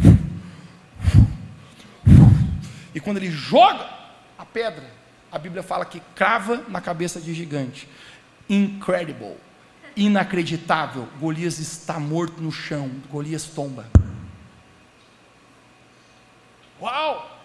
[2.94, 3.90] e quando ele joga
[4.38, 4.90] a pedra,
[5.32, 7.90] a Bíblia fala que crava na cabeça de gigante.
[8.48, 9.38] Incredible,
[9.96, 11.08] inacreditável.
[11.20, 12.90] Golias está morto no chão.
[13.10, 13.90] Golias tomba.
[16.80, 17.40] Uau!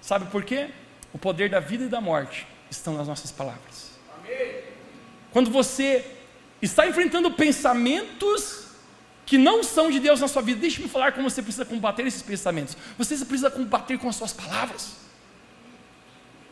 [0.00, 0.70] Sabe por quê?
[1.12, 3.98] O poder da vida e da morte estão nas nossas palavras.
[4.18, 4.62] Amém.
[5.32, 6.04] Quando você
[6.62, 8.67] está enfrentando pensamentos
[9.28, 12.22] que não são de Deus na sua vida, deixe-me falar como você precisa combater esses
[12.22, 12.74] pensamentos.
[12.96, 14.92] Você precisa combater com as suas palavras.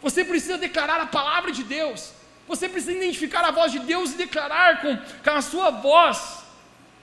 [0.02, 2.12] Você precisa declarar a palavra de Deus.
[2.46, 6.40] Você precisa identificar a voz de Deus e declarar com, com a sua voz.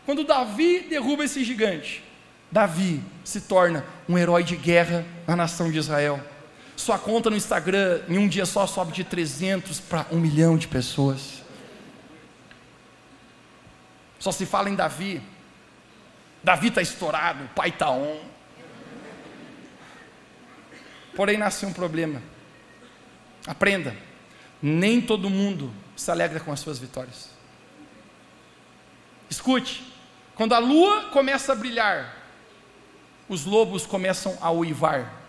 [0.06, 2.04] Quando Davi derruba esse gigante,
[2.52, 6.24] Davi se torna um herói de guerra na nação de Israel.
[6.76, 10.68] Sua conta no Instagram, em um dia só, sobe de 300 para um milhão de
[10.68, 11.42] pessoas.
[14.20, 15.33] Só se fala em Davi
[16.43, 18.19] Davi está estourado, o pai está on.
[21.15, 22.21] Porém, nasce um problema.
[23.47, 23.95] Aprenda:
[24.62, 27.29] nem todo mundo se alegra com as suas vitórias.
[29.29, 29.84] Escute,
[30.36, 32.15] quando a lua começa a brilhar,
[33.29, 35.21] os lobos começam a uivar.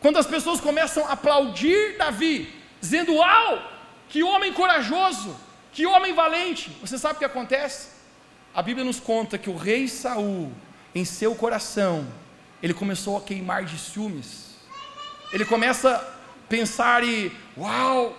[0.00, 3.70] Quando as pessoas começam a aplaudir Davi, dizendo: Uau,
[4.08, 5.38] que homem corajoso,
[5.72, 6.70] que homem valente.
[6.80, 7.97] Você sabe o que acontece?
[8.58, 10.50] A Bíblia nos conta que o rei Saul,
[10.92, 12.04] em seu coração,
[12.60, 14.56] ele começou a queimar de ciúmes.
[15.32, 16.04] Ele começa a
[16.48, 18.16] pensar e, uau,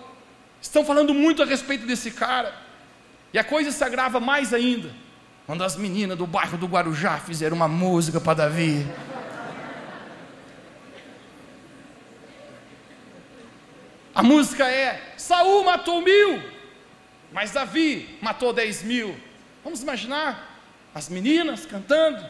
[0.58, 2.54] estão falando muito a respeito desse cara.
[3.34, 4.90] E a coisa se agrava mais ainda,
[5.46, 8.86] quando as meninas do bairro do Guarujá fizeram uma música para Davi.
[14.14, 16.42] A música é: Saul matou mil,
[17.30, 19.28] mas Davi matou dez mil.
[19.62, 20.62] Vamos imaginar
[20.94, 22.24] as meninas cantando: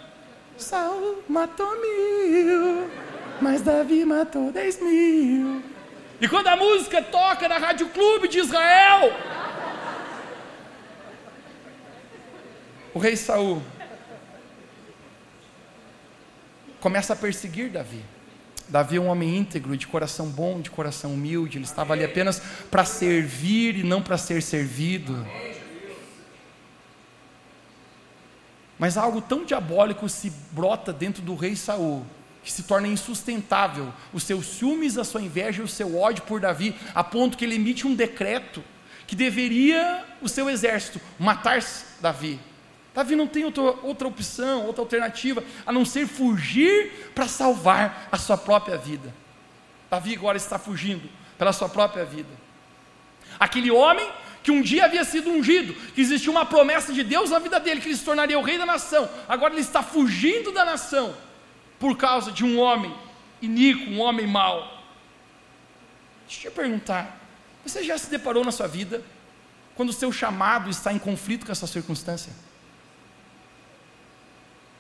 [0.56, 2.90] Saul matou mil,
[3.40, 5.62] mas Davi matou dez mil.
[6.20, 9.12] E quando a música toca na Rádio Clube de Israel,
[12.92, 13.62] o rei Saul
[16.80, 18.04] começa a perseguir Davi.
[18.68, 22.40] Davi é um homem íntegro, de coração bom, de coração humilde, ele estava ali apenas
[22.70, 25.26] para servir e não para ser servido.
[28.80, 32.02] Mas algo tão diabólico se brota dentro do rei Saul,
[32.42, 36.40] que se torna insustentável, os seus ciúmes, a sua inveja e o seu ódio por
[36.40, 38.64] Davi, a ponto que ele emite um decreto
[39.06, 41.62] que deveria o seu exército matar
[42.00, 42.40] Davi.
[42.94, 48.16] Davi não tem outra, outra opção, outra alternativa, a não ser fugir para salvar a
[48.16, 49.14] sua própria vida.
[49.90, 52.30] Davi agora está fugindo pela sua própria vida.
[53.38, 54.10] Aquele homem
[54.42, 57.80] que um dia havia sido ungido, que existia uma promessa de Deus na vida dele,
[57.80, 61.14] que ele se tornaria o rei da nação, agora ele está fugindo da nação
[61.78, 62.94] por causa de um homem
[63.42, 64.84] iníquo, um homem mau.
[66.26, 67.18] Deixa eu te perguntar:
[67.64, 69.02] você já se deparou na sua vida
[69.74, 72.32] quando o seu chamado está em conflito com essa circunstância?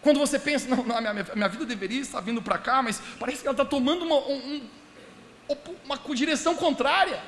[0.02, 3.42] Quando você pensa, não, não minha, minha, vida deveria estar vindo para cá, mas parece
[3.42, 4.62] que ela está tomando uma, um,
[5.84, 7.22] uma direção contrária.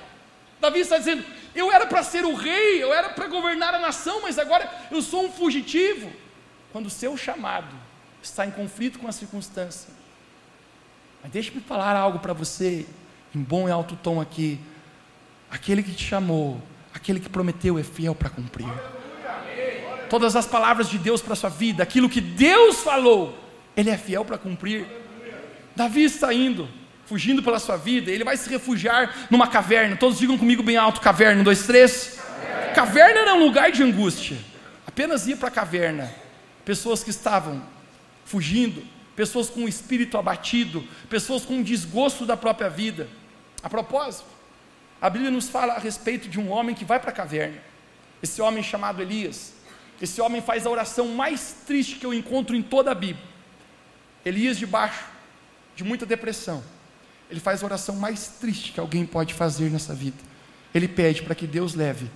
[0.61, 4.23] Davi está dizendo: eu era para ser o rei, eu era para governar a nação,
[4.23, 6.11] mas agora eu sou um fugitivo.
[6.73, 7.75] Quando o seu chamado
[8.23, 9.91] está em conflito com a circunstância.
[11.23, 12.87] Mas deixe-me falar algo para você,
[13.35, 14.59] em bom e alto tom aqui.
[15.51, 16.61] Aquele que te chamou,
[16.95, 18.69] aquele que prometeu é fiel para cumprir
[20.13, 23.35] todas as palavras de Deus para a sua vida, aquilo que Deus falou,
[23.75, 24.87] Ele é fiel para cumprir.
[25.75, 26.69] Davi está indo,
[27.07, 29.97] fugindo pela sua vida, ele vai se refugiar numa caverna.
[29.97, 32.19] Todos digam comigo bem alto: caverna, um, dois, três.
[32.19, 34.37] Caverna, caverna era um lugar de angústia.
[34.87, 36.13] Apenas ia para a caverna
[36.65, 37.63] pessoas que estavam
[38.25, 38.83] fugindo,
[39.17, 43.09] pessoas com o espírito abatido, pessoas com desgosto da própria vida.
[43.63, 44.29] A propósito,
[45.01, 47.57] a Bíblia nos fala a respeito de um homem que vai para a caverna.
[48.23, 49.53] Esse homem chamado Elias.
[50.01, 53.25] Esse homem faz a oração mais triste que eu encontro em toda a Bíblia.
[54.25, 55.05] Elias, debaixo
[55.75, 56.63] de muita depressão,
[57.33, 60.19] ele faz a oração mais triste que alguém pode fazer nessa vida.
[60.75, 62.11] Ele pede para que Deus leve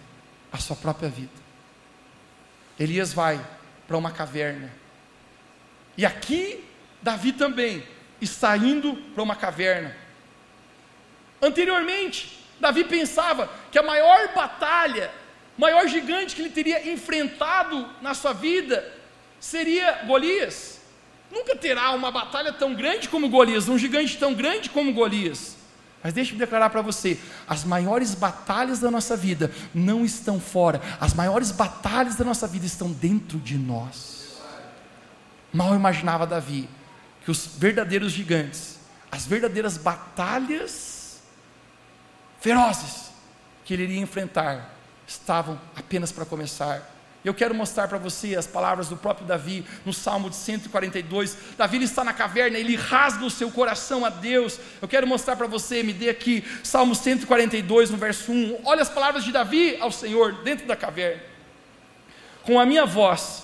[0.52, 1.32] a sua própria vida.
[2.78, 3.40] Elias vai
[3.88, 4.70] para uma caverna.
[5.96, 6.62] E aqui,
[7.00, 7.82] Davi também
[8.20, 9.96] está indo para uma caverna.
[11.40, 15.10] Anteriormente, Davi pensava que a maior batalha
[15.56, 18.92] maior gigante que ele teria enfrentado na sua vida
[19.40, 20.75] seria Golias.
[21.30, 25.56] Nunca terá uma batalha tão grande como Golias, um gigante tão grande como Golias.
[26.02, 31.14] Mas deixe-me declarar para você: as maiores batalhas da nossa vida não estão fora, as
[31.14, 34.38] maiores batalhas da nossa vida estão dentro de nós.
[35.52, 36.68] Mal imaginava Davi
[37.24, 38.78] que os verdadeiros gigantes,
[39.10, 41.20] as verdadeiras batalhas
[42.40, 43.10] ferozes
[43.64, 46.95] que ele iria enfrentar, estavam apenas para começar.
[47.26, 51.36] Eu quero mostrar para você as palavras do próprio Davi no Salmo de 142.
[51.58, 54.60] Davi está na caverna, ele rasga o seu coração a Deus.
[54.80, 58.60] Eu quero mostrar para você, me dê aqui, Salmo 142, no verso 1.
[58.62, 61.20] Olha as palavras de Davi ao Senhor dentro da caverna.
[62.44, 63.42] Com a minha voz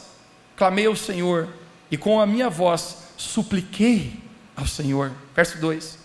[0.55, 1.49] clamei ao Senhor,
[1.90, 4.12] e com a minha voz supliquei
[4.55, 5.11] ao Senhor.
[5.35, 5.99] Verso 2: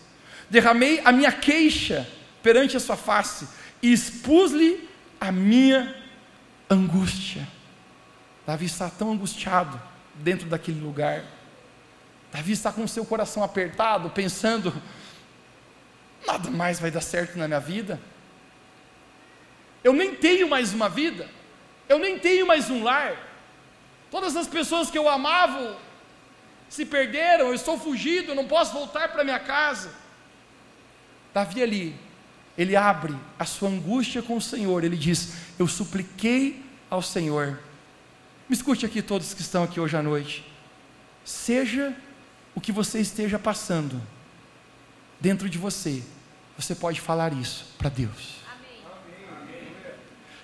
[0.49, 2.09] Derramei a minha queixa
[2.41, 3.47] perante a sua face,
[3.83, 4.89] e expus-lhe
[5.21, 5.95] a minha
[6.67, 7.56] angústia.
[8.47, 9.79] Davi está tão angustiado
[10.15, 11.25] dentro daquele lugar.
[12.31, 14.73] Davi está com o seu coração apertado, pensando:
[16.25, 17.99] nada mais vai dar certo na minha vida.
[19.83, 21.29] Eu nem tenho mais uma vida.
[21.89, 23.17] Eu nem tenho mais um lar.
[24.09, 25.77] Todas as pessoas que eu amava
[26.69, 27.47] se perderam.
[27.47, 28.33] Eu estou fugido.
[28.33, 29.93] Não posso voltar para minha casa.
[31.33, 32.07] Davi ali
[32.57, 37.59] ele abre a sua angústia com o Senhor, ele diz: Eu supliquei ao Senhor.
[38.49, 40.45] Me escute aqui, todos que estão aqui hoje à noite.
[41.25, 41.93] Seja
[42.55, 44.01] o que você esteja passando,
[45.19, 46.01] dentro de você,
[46.57, 48.37] você pode falar isso para Deus.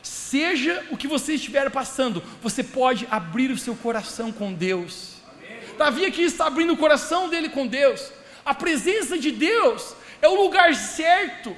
[0.01, 5.14] Seja o que você estiver passando, você pode abrir o seu coração com Deus.
[5.78, 8.12] Davi aqui está abrindo o coração dele com Deus.
[8.45, 11.56] A presença de Deus é o lugar certo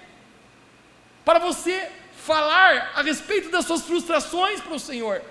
[1.23, 1.89] para você
[2.23, 5.23] falar a respeito das suas frustrações para o Senhor.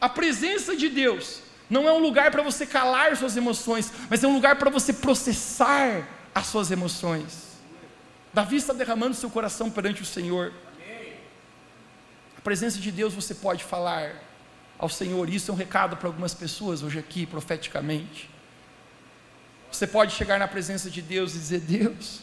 [0.00, 4.26] A presença de Deus não é um lugar para você calar suas emoções, mas é
[4.26, 7.50] um lugar para você processar as suas emoções.
[8.32, 10.52] Davi está derramando seu coração perante o Senhor.
[12.36, 14.14] A presença de Deus você pode falar
[14.78, 15.28] ao Senhor.
[15.28, 18.30] Isso é um recado para algumas pessoas hoje aqui, profeticamente.
[19.70, 22.20] Você pode chegar na presença de Deus e dizer: Deus,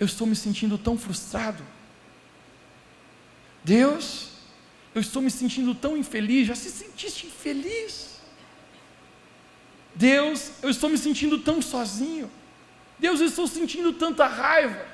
[0.00, 1.62] eu estou me sentindo tão frustrado.
[3.62, 4.27] Deus,
[4.98, 6.46] eu estou me sentindo tão infeliz.
[6.46, 8.18] Já se sentiste infeliz?
[9.94, 12.30] Deus, eu estou me sentindo tão sozinho.
[12.98, 14.84] Deus, eu estou sentindo tanta raiva.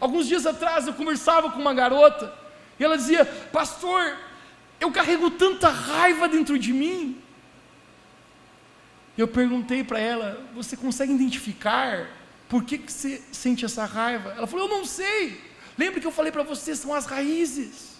[0.00, 2.34] Alguns dias atrás eu conversava com uma garota
[2.78, 4.16] e ela dizia: Pastor,
[4.80, 7.20] eu carrego tanta raiva dentro de mim.
[9.16, 12.08] Eu perguntei para ela: Você consegue identificar
[12.48, 14.30] por que, que você sente essa raiva?
[14.30, 15.38] Ela falou: Eu não sei.
[15.76, 17.97] Lembre que eu falei para você: são as raízes.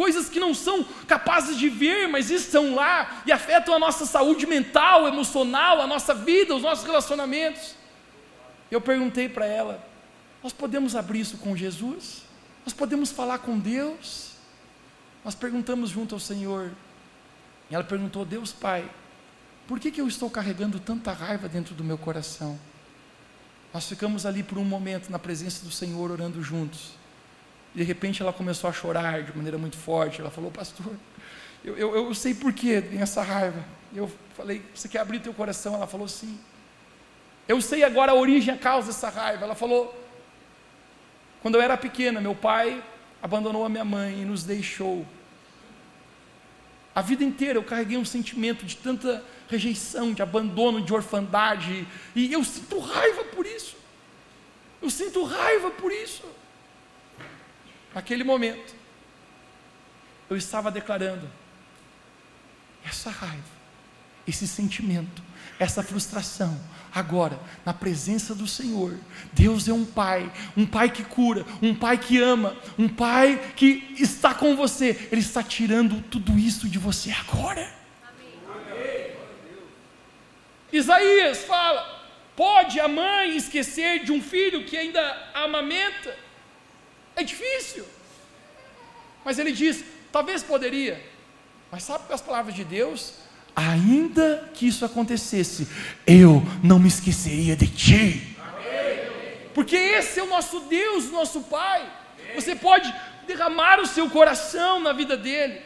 [0.00, 4.46] Coisas que não são capazes de ver, mas estão lá e afetam a nossa saúde
[4.46, 7.74] mental, emocional, a nossa vida, os nossos relacionamentos.
[8.70, 9.86] Eu perguntei para ela:
[10.42, 12.22] nós podemos abrir isso com Jesus?
[12.64, 14.30] Nós podemos falar com Deus?
[15.22, 16.70] Nós perguntamos junto ao Senhor.
[17.70, 18.90] E ela perguntou: Deus Pai,
[19.68, 22.58] por que, que eu estou carregando tanta raiva dentro do meu coração?
[23.70, 26.98] Nós ficamos ali por um momento na presença do Senhor orando juntos.
[27.74, 30.20] De repente ela começou a chorar de maneira muito forte.
[30.20, 30.92] Ela falou: Pastor,
[31.64, 33.64] eu, eu, eu sei por que tem essa raiva.
[33.94, 35.74] Eu falei: Você quer abrir teu coração?
[35.74, 36.38] Ela falou: Sim.
[37.46, 39.44] Eu sei agora a origem, a causa dessa raiva.
[39.44, 40.00] Ela falou:
[41.42, 42.82] quando eu era pequena, meu pai
[43.22, 45.06] abandonou a minha mãe e nos deixou.
[46.94, 52.32] A vida inteira eu carreguei um sentimento de tanta rejeição, de abandono, de orfandade, e
[52.32, 53.76] eu sinto raiva por isso.
[54.82, 56.22] Eu sinto raiva por isso.
[57.94, 58.74] Naquele momento,
[60.28, 61.28] eu estava declarando:
[62.84, 63.42] essa raiva,
[64.26, 65.22] esse sentimento,
[65.58, 66.58] essa frustração,
[66.94, 68.96] agora, na presença do Senhor.
[69.32, 73.94] Deus é um Pai, um Pai que cura, um Pai que ama, um Pai que
[73.98, 75.08] está com você.
[75.10, 77.72] Ele está tirando tudo isso de você agora.
[78.08, 79.12] Amém.
[80.72, 86.29] Isaías fala: pode a mãe esquecer de um filho que ainda amamenta?
[87.20, 87.84] É difícil.
[89.24, 91.00] Mas ele diz: talvez poderia.
[91.70, 93.14] Mas sabe que as palavras de Deus
[93.54, 95.68] ainda que isso acontecesse,
[96.06, 98.36] eu não me esqueceria de ti.
[99.54, 101.82] Porque esse é o nosso Deus, nosso Pai.
[102.34, 102.92] Você pode
[103.26, 105.60] derramar o seu coração na vida dele.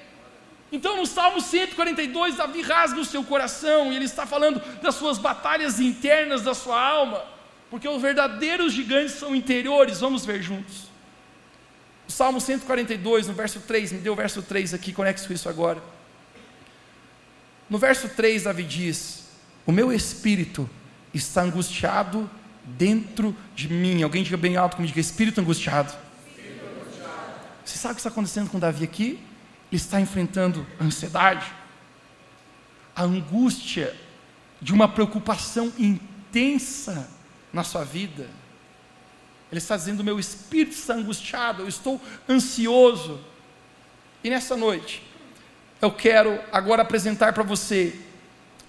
[0.72, 5.18] Então, no Salmo 142, Davi rasga o seu coração e ele está falando das suas
[5.18, 7.22] batalhas internas da sua alma,
[7.70, 10.00] porque os verdadeiros gigantes são interiores.
[10.00, 10.93] Vamos ver juntos.
[12.08, 15.82] O Salmo 142, no verso 3, me deu o verso 3 aqui, conecte isso agora.
[17.68, 19.24] No verso 3, Davi diz:
[19.66, 20.68] O meu espírito
[21.12, 22.28] está angustiado
[22.64, 24.02] dentro de mim.
[24.02, 25.94] Alguém diga bem alto como diga: Espírito angustiado.
[26.28, 27.40] espírito angustiado.
[27.64, 29.18] Você sabe o que está acontecendo com Davi aqui?
[29.70, 31.46] Ele está enfrentando a ansiedade,
[32.94, 33.96] a angústia
[34.60, 37.08] de uma preocupação intensa
[37.52, 38.28] na sua vida.
[39.50, 43.20] Ele está dizendo: Meu espírito está angustiado, eu estou ansioso.
[44.22, 45.02] E nessa noite,
[45.80, 47.94] eu quero agora apresentar para você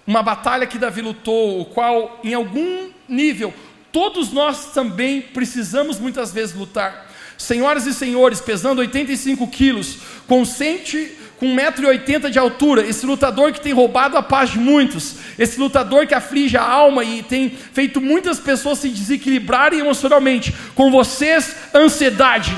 [0.06, 3.52] uma batalha que Davi lutou, o qual, em algum nível,
[3.90, 7.10] todos nós também precisamos muitas vezes lutar.
[7.36, 13.60] Senhoras e senhores, pesando 85 quilos, com sente com 1,80m de altura, esse lutador que
[13.60, 18.00] tem roubado a paz de muitos, esse lutador que aflige a alma e tem feito
[18.00, 22.56] muitas pessoas se desequilibrarem emocionalmente, com vocês, ansiedade.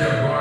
[0.00, 0.37] I.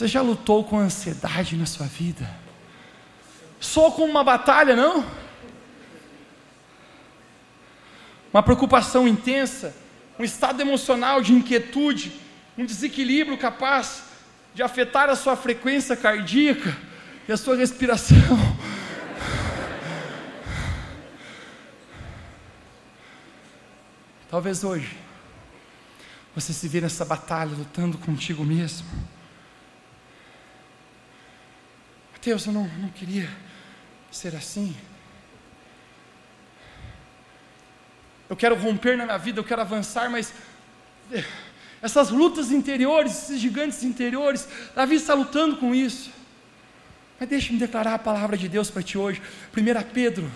[0.00, 2.26] Você já lutou com ansiedade na sua vida?
[3.60, 5.04] Só com uma batalha, não?
[8.32, 9.76] Uma preocupação intensa,
[10.18, 12.18] um estado emocional de inquietude,
[12.56, 14.04] um desequilíbrio capaz
[14.54, 16.74] de afetar a sua frequência cardíaca
[17.28, 18.16] e a sua respiração.
[24.30, 24.96] Talvez hoje
[26.34, 29.19] você se vê nessa batalha lutando contigo mesmo.
[32.20, 33.26] Mateus, eu não, não queria
[34.10, 34.76] ser assim.
[38.28, 40.30] Eu quero romper na minha vida, eu quero avançar, mas
[41.10, 41.24] eh,
[41.80, 44.46] essas lutas interiores, esses gigantes interiores,
[44.76, 46.10] Davi está lutando com isso.
[47.18, 49.22] Mas deixe-me declarar a palavra de Deus para ti hoje.
[49.56, 50.30] 1 Pedro,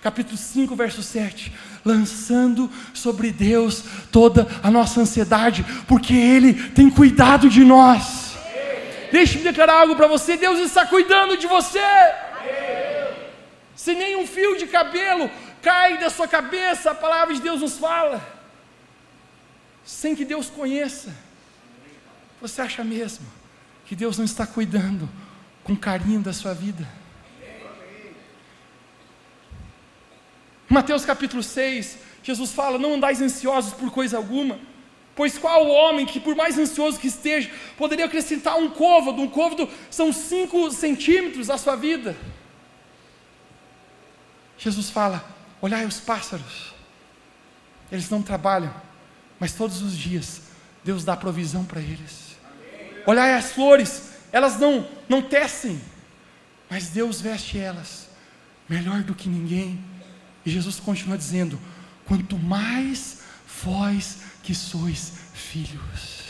[0.00, 1.52] capítulo 5, verso 7.
[1.84, 8.27] Lançando sobre Deus toda a nossa ansiedade, porque Ele tem cuidado de nós.
[9.10, 11.80] Deixe-me declarar algo para você: Deus está cuidando de você.
[13.74, 15.30] Se nem um fio de cabelo
[15.62, 18.22] cai da sua cabeça, a palavra de Deus nos fala,
[19.84, 21.14] sem que Deus conheça.
[22.40, 23.26] Você acha mesmo
[23.84, 25.08] que Deus não está cuidando
[25.64, 26.86] com carinho da sua vida?
[30.68, 34.58] Mateus capítulo 6, Jesus fala: Não andais ansiosos por coisa alguma,
[35.18, 39.20] pois qual homem que, por mais ansioso que esteja, poderia acrescentar um côvado?
[39.20, 42.16] Um côvado são 5 centímetros à sua vida.
[44.56, 45.28] Jesus fala:
[45.60, 46.72] Olhai os pássaros,
[47.90, 48.72] eles não trabalham,
[49.40, 50.42] mas todos os dias
[50.84, 52.38] Deus dá provisão para eles.
[53.04, 55.80] Olhai as flores, elas não, não tecem,
[56.70, 58.08] mas Deus veste elas
[58.68, 59.84] melhor do que ninguém.
[60.46, 61.58] E Jesus continua dizendo:
[62.04, 63.22] quanto mais
[63.64, 66.22] vós que sois filhos.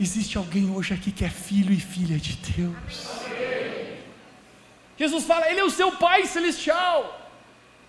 [0.00, 3.06] Existe alguém hoje aqui que é filho e filha de Deus.
[4.96, 7.14] Jesus fala, Ele é o seu Pai celestial.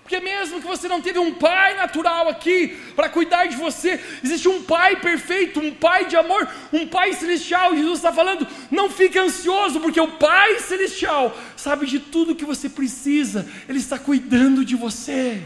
[0.04, 4.48] Porque mesmo que você não teve um pai natural aqui para cuidar de você, existe
[4.48, 7.76] um pai perfeito, um pai de amor, um pai celestial.
[7.76, 12.70] Jesus está falando: não fique ansioso, porque o pai celestial sabe de tudo que você
[12.70, 15.44] precisa, ele está cuidando de você.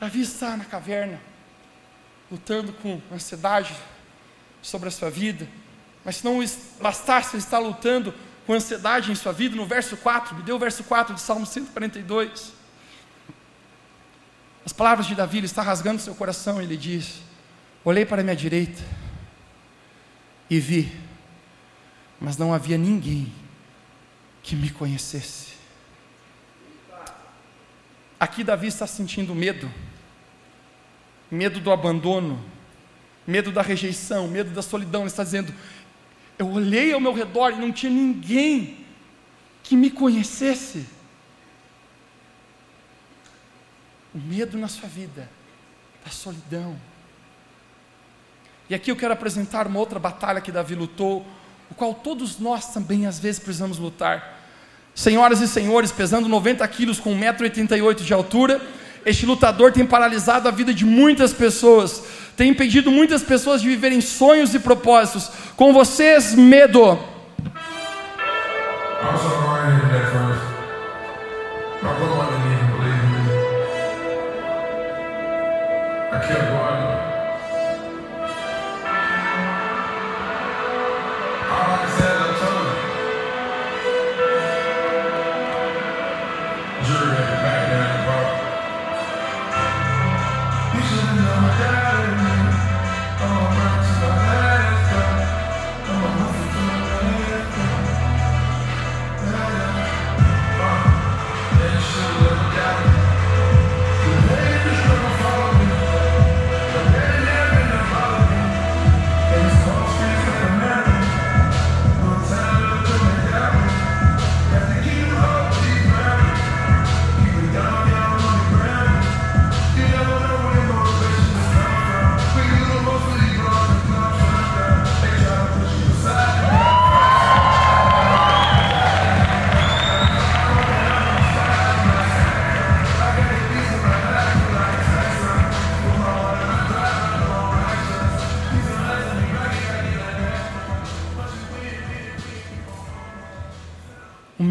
[0.00, 1.20] Davi está na caverna,
[2.30, 3.74] lutando com ansiedade
[4.62, 5.48] sobre a sua vida,
[6.04, 6.38] mas se não
[6.80, 8.14] bastasse, ele está lutando
[8.46, 11.44] com ansiedade em sua vida, no verso 4, me deu o verso 4 de Salmo
[11.44, 12.52] 142.
[14.64, 17.20] As palavras de Davi, ele está rasgando seu coração, ele diz:
[17.84, 18.82] Olhei para a minha direita
[20.48, 20.94] e vi,
[22.20, 23.32] mas não havia ninguém
[24.42, 25.47] que me conhecesse.
[28.18, 29.70] Aqui Davi está sentindo medo,
[31.30, 32.42] medo do abandono,
[33.26, 35.02] medo da rejeição, medo da solidão.
[35.02, 35.54] Ele está dizendo:
[36.38, 38.84] eu olhei ao meu redor e não tinha ninguém
[39.62, 40.86] que me conhecesse.
[44.14, 45.30] O medo na sua vida,
[46.04, 46.78] da solidão.
[48.70, 51.26] E aqui eu quero apresentar uma outra batalha que Davi lutou,
[51.70, 54.37] o qual todos nós também às vezes precisamos lutar.
[54.98, 58.60] Senhoras e senhores, pesando 90 quilos com 1,88m de altura,
[59.06, 62.02] este lutador tem paralisado a vida de muitas pessoas,
[62.36, 65.30] tem impedido muitas pessoas de viverem sonhos e propósitos.
[65.54, 66.98] Com vocês, medo.
[69.00, 69.37] Aqui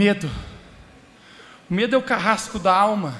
[0.07, 0.31] medo.
[1.69, 3.13] O medo é o carrasco da alma,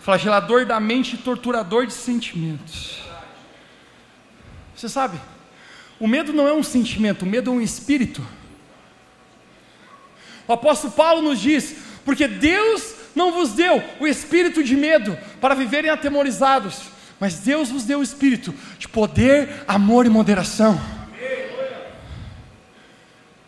[0.00, 3.02] flagelador da mente e torturador de sentimentos.
[4.74, 5.20] Você sabe,
[6.00, 8.26] o medo não é um sentimento, o medo é um espírito.
[10.48, 11.76] O apóstolo Paulo nos diz:
[12.06, 16.84] porque Deus não vos deu o espírito de medo para viverem atemorizados,
[17.20, 20.80] mas Deus vos deu o espírito de poder, amor e moderação.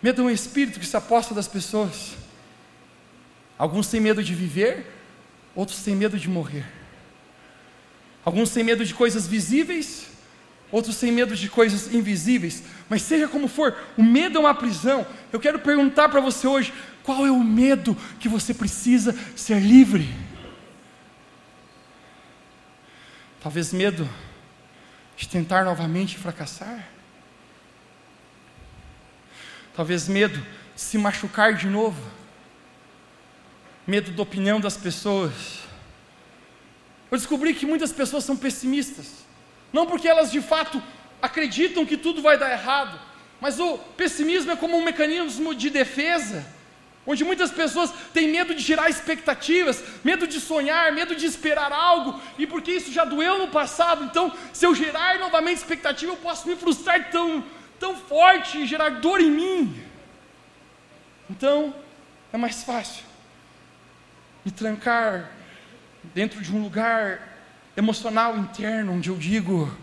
[0.03, 2.24] Medo é um espírito que se aposta das pessoas.
[3.65, 4.85] Alguns têm medo de viver,
[5.55, 6.67] outros têm medo de morrer.
[8.23, 10.07] Alguns têm medo de coisas visíveis,
[10.71, 12.63] outros têm medo de coisas invisíveis.
[12.91, 15.07] Mas seja como for, o medo é uma prisão.
[15.33, 20.15] Eu quero perguntar para você hoje: qual é o medo que você precisa ser livre?
[23.41, 24.07] Talvez medo
[25.17, 26.87] de tentar novamente fracassar.
[29.75, 30.39] Talvez medo
[30.75, 32.24] de se machucar de novo.
[33.87, 35.61] Medo da opinião das pessoas.
[37.11, 39.25] Eu descobri que muitas pessoas são pessimistas.
[39.73, 40.83] Não porque elas de fato
[41.21, 42.99] acreditam que tudo vai dar errado,
[43.41, 46.45] mas o pessimismo é como um mecanismo de defesa
[47.07, 52.19] onde muitas pessoas têm medo de gerar expectativas, medo de sonhar, medo de esperar algo,
[52.39, 56.49] e porque isso já doeu no passado, então se eu gerar novamente expectativa, eu posso
[56.49, 57.45] me frustrar tão,
[57.79, 59.83] tão forte e gerar dor em mim.
[61.29, 61.75] Então,
[62.33, 63.14] é mais fácil
[64.45, 65.31] me trancar
[66.15, 67.37] dentro de um lugar
[67.77, 69.75] emocional interno, onde eu digo,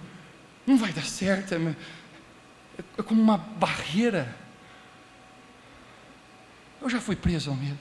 [0.65, 1.75] não vai dar certo, é,
[2.97, 4.41] é como uma barreira
[6.81, 7.77] eu já fui preso ao medo.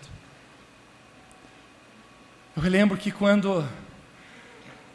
[2.55, 3.67] Eu lembro que quando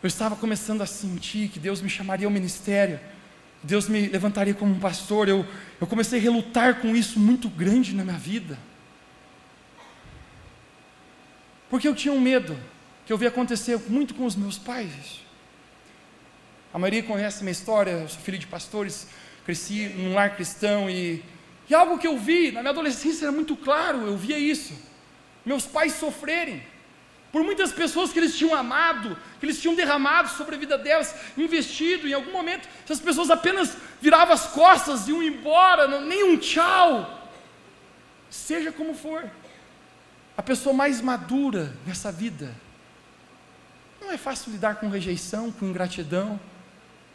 [0.04, 3.00] eu estava começando a sentir que Deus me chamaria ao ministério,
[3.64, 5.44] Deus me levantaria como um pastor, eu,
[5.82, 8.60] eu comecei a relutar com isso muito grande na minha vida.
[11.70, 12.58] Porque eu tinha um medo
[13.06, 15.22] que eu vi acontecer muito com os meus pais.
[16.74, 19.08] A maioria conhece minha história, eu sou filho de pastores,
[19.46, 21.24] cresci num lar cristão e
[21.70, 24.74] e algo que eu vi na minha adolescência era muito claro, eu via isso.
[25.46, 26.62] Meus pais sofrerem
[27.32, 31.14] por muitas pessoas que eles tinham amado, que eles tinham derramado sobre a vida delas,
[31.38, 36.24] investido, em algum momento, essas pessoas apenas viravam as costas e iam embora, não, nem
[36.24, 37.30] um tchau.
[38.30, 39.30] Seja como for,
[40.38, 42.54] a pessoa mais madura nessa vida,
[44.02, 46.40] não é fácil lidar com rejeição, com ingratidão.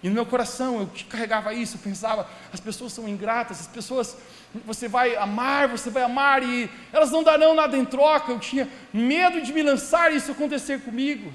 [0.03, 4.17] E no meu coração eu carregava isso, eu pensava, as pessoas são ingratas, as pessoas
[4.65, 8.33] você vai amar, você vai amar e elas não darão nada em troca.
[8.33, 11.31] Eu tinha medo de me lançar e isso acontecer comigo.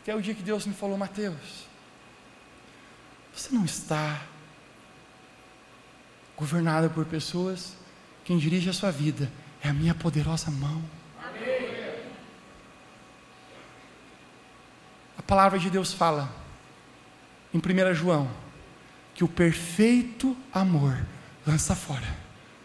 [0.00, 1.66] Até o dia que Deus me falou, Mateus,
[3.34, 4.22] você não está
[6.36, 7.76] governado por pessoas,
[8.24, 9.30] quem dirige a sua vida
[9.62, 10.82] é a minha poderosa mão.
[11.22, 12.02] Amém.
[15.16, 16.30] A palavra de Deus fala
[17.54, 18.28] em 1 João
[19.14, 20.98] que o perfeito amor
[21.46, 22.16] lança fora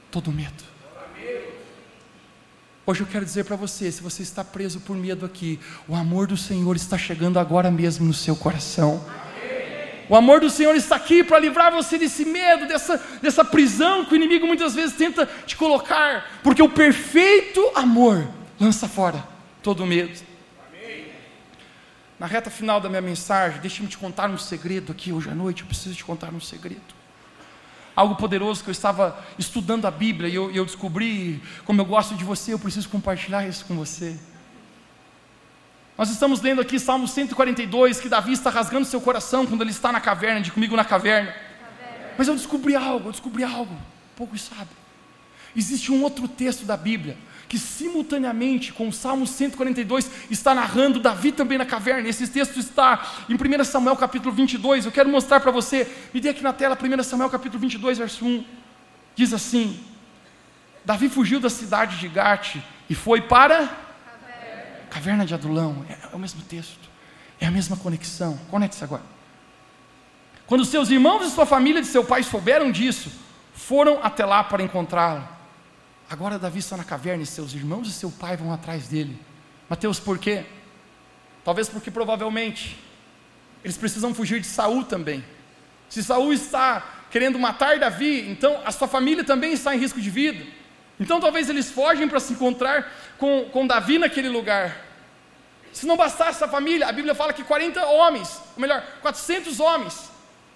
[0.10, 0.64] todo medo.
[2.86, 6.26] Hoje eu quero dizer para você: se você está preso por medo aqui, o amor
[6.26, 9.06] do Senhor está chegando agora mesmo no seu coração.
[10.10, 14.14] O amor do Senhor está aqui para livrar você desse medo, dessa, dessa prisão que
[14.14, 18.28] o inimigo muitas vezes tenta te colocar, porque o perfeito amor
[18.60, 19.28] lança fora
[19.62, 20.26] todo medo.
[22.20, 25.62] Na reta final da minha mensagem, deixe-me te contar um segredo aqui hoje à noite.
[25.62, 26.98] Eu preciso te contar um segredo
[27.98, 32.14] algo poderoso que eu estava estudando a Bíblia e eu, eu descobri, como eu gosto
[32.14, 34.16] de você, eu preciso compartilhar isso com você.
[35.98, 39.92] Nós estamos lendo aqui Salmo 142, que Davi está rasgando seu coração quando ele está
[39.92, 41.34] na caverna, de comigo na caverna.
[42.16, 43.76] Mas eu descobri algo, eu descobri algo,
[44.16, 44.68] poucos sabem.
[45.56, 47.18] Existe um outro texto da Bíblia
[47.50, 52.08] que simultaneamente com o Salmo 142 está narrando Davi também na caverna.
[52.08, 54.86] Esse texto está em 1 Samuel capítulo 22.
[54.86, 55.92] Eu quero mostrar para você.
[56.14, 58.46] Me dê aqui na tela 1 Samuel capítulo 22, verso 1.
[59.16, 59.80] Diz assim:
[60.86, 62.58] Davi fugiu da cidade de Gate
[62.90, 63.87] e foi para
[64.88, 65.86] caverna, de Adulão.
[65.90, 66.90] É, é o mesmo texto.
[67.40, 68.38] É a mesma conexão.
[68.50, 69.04] Conecte-se agora.
[70.46, 73.12] Quando seus irmãos e sua família de seu pai souberam disso,
[73.54, 75.28] foram até lá para encontrá-lo.
[76.10, 79.20] Agora Davi está na caverna e seus irmãos e seu pai vão atrás dele.
[79.70, 80.46] Mateus, por quê?
[81.44, 82.80] Talvez porque provavelmente
[83.64, 85.24] eles precisam fugir de Saul também.
[85.90, 90.10] Se Saul está querendo matar Davi, então a sua família também está em risco de
[90.10, 90.46] vida.
[91.00, 94.86] Então talvez eles fogem para se encontrar com, com Davi naquele lugar.
[95.72, 100.10] Se não bastasse a família, a Bíblia fala que 40 homens, ou melhor, 400 homens,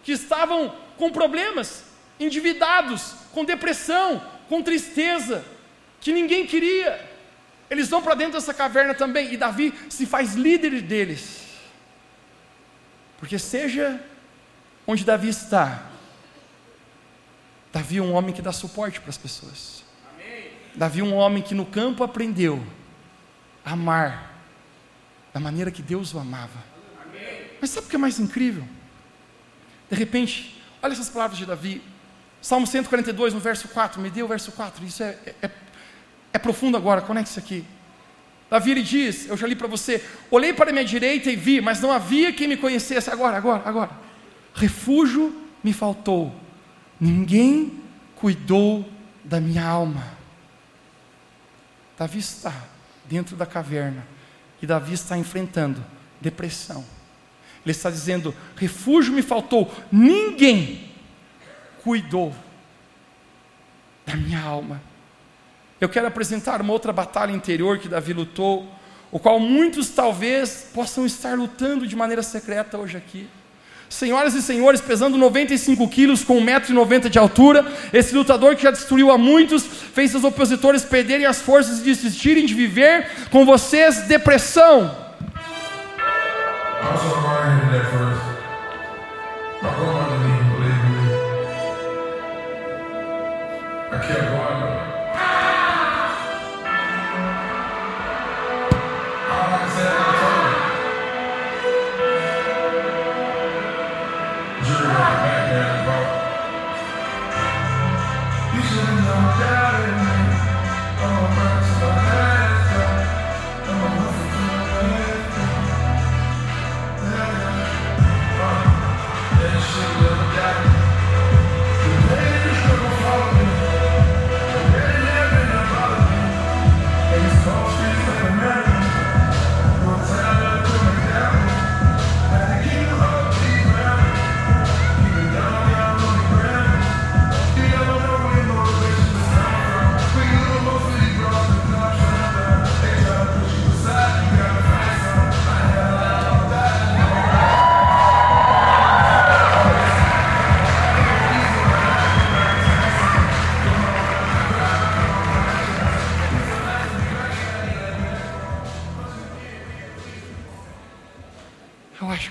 [0.03, 1.83] que estavam com problemas,
[2.19, 5.45] endividados, com depressão, com tristeza,
[5.99, 7.07] que ninguém queria.
[7.69, 11.41] Eles vão para dentro dessa caverna também, e Davi se faz líder deles.
[13.19, 14.03] Porque seja
[14.87, 15.83] onde Davi está,
[17.71, 19.80] Davi é um homem que dá suporte para as pessoas.
[20.75, 22.63] Davi é um homem que no campo aprendeu
[23.63, 24.31] a amar
[25.33, 26.71] da maneira que Deus o amava.
[27.59, 28.63] Mas sabe o que é mais incrível?
[29.89, 31.81] De repente, olha essas palavras de Davi.
[32.41, 34.01] Salmo 142, no verso 4.
[34.01, 34.83] Me dê o verso 4.
[34.83, 35.51] Isso é, é,
[36.33, 37.65] é profundo agora, conecte isso aqui.
[38.49, 41.61] Davi ele diz, eu já li para você, olhei para a minha direita e vi,
[41.61, 43.09] mas não havia quem me conhecesse.
[43.09, 43.91] Agora, agora, agora.
[44.53, 46.35] Refúgio me faltou.
[46.99, 47.79] Ninguém
[48.15, 48.87] cuidou
[49.23, 50.20] da minha alma.
[52.01, 52.53] Davi está
[53.05, 54.05] dentro da caverna
[54.61, 55.83] e Davi está enfrentando
[56.19, 56.83] depressão.
[57.63, 60.91] Ele está dizendo: refúgio me faltou, ninguém
[61.83, 62.33] cuidou
[64.05, 64.81] da minha alma
[65.81, 68.71] eu quero apresentar uma outra batalha interior que Davi lutou,
[69.11, 73.27] o qual muitos talvez possam estar lutando de maneira secreta hoje aqui.
[73.91, 79.11] Senhoras e senhores, pesando 95 quilos, com 1,90m de altura, esse lutador que já destruiu
[79.11, 84.89] a muitos, fez seus opositores perderem as forças e desistirem de viver com vocês depressão.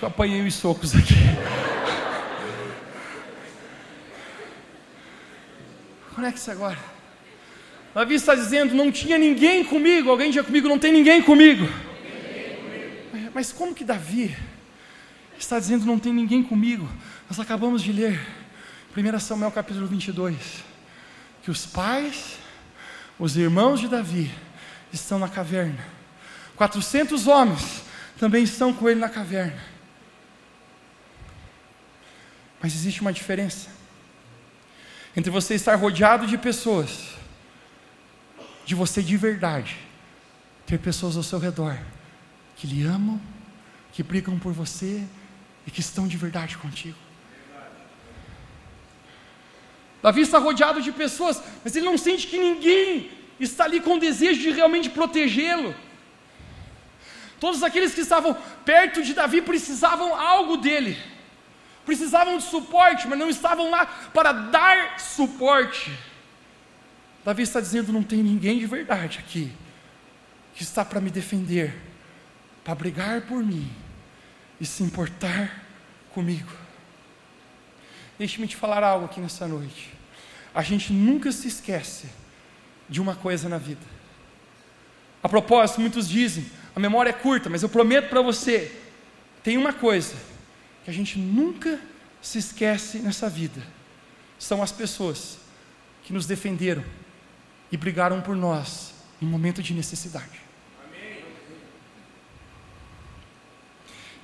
[0.00, 0.06] Aqui agora.
[0.06, 1.14] apanhei os socos aqui.
[6.14, 6.78] Conecte-se agora.
[7.94, 10.10] Davi está dizendo: não tinha ninguém comigo.
[10.10, 11.68] Alguém diga comigo: não tem ninguém comigo.
[13.34, 14.34] Mas como que Davi
[15.38, 16.88] está dizendo: não tem ninguém comigo?
[17.28, 18.18] Nós acabamos de ler,
[18.96, 20.34] 1 Samuel capítulo 22,
[21.42, 22.38] que os pais,
[23.18, 24.30] os irmãos de Davi,
[24.92, 25.84] estão na caverna.
[26.56, 27.82] 400 homens
[28.18, 29.69] também estão com ele na caverna.
[32.62, 33.68] Mas existe uma diferença
[35.16, 37.14] entre você estar rodeado de pessoas,
[38.64, 39.76] de você de verdade,
[40.66, 41.76] ter pessoas ao seu redor
[42.54, 43.20] que lhe amam,
[43.92, 45.02] que brigam por você
[45.66, 46.98] e que estão de verdade contigo.
[50.02, 53.98] Davi está rodeado de pessoas, mas ele não sente que ninguém está ali com o
[53.98, 55.74] desejo de realmente protegê-lo.
[57.38, 60.96] Todos aqueles que estavam perto de Davi precisavam algo dele
[61.84, 65.96] precisavam de suporte, mas não estavam lá para dar suporte.
[67.24, 69.52] Davi está dizendo: não tem ninguém de verdade aqui
[70.54, 71.74] que está para me defender,
[72.64, 73.70] para brigar por mim
[74.60, 75.64] e se importar
[76.12, 76.52] comigo.
[78.18, 79.92] Deixe-me te falar algo aqui nessa noite.
[80.54, 82.08] A gente nunca se esquece
[82.88, 83.86] de uma coisa na vida.
[85.22, 88.74] A propósito, muitos dizem, a memória é curta, mas eu prometo para você,
[89.42, 90.29] tem uma coisa
[90.84, 91.80] que a gente nunca
[92.22, 93.62] se esquece nessa vida
[94.38, 95.38] são as pessoas
[96.02, 96.84] que nos defenderam
[97.70, 100.40] e brigaram por nós em momento de necessidade.
[100.84, 101.24] Amém.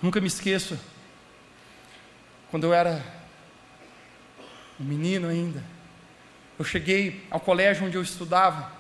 [0.03, 0.79] Nunca me esqueço,
[2.51, 3.05] quando eu era
[4.81, 5.63] um menino ainda,
[6.59, 8.73] eu cheguei ao colégio onde eu estudava.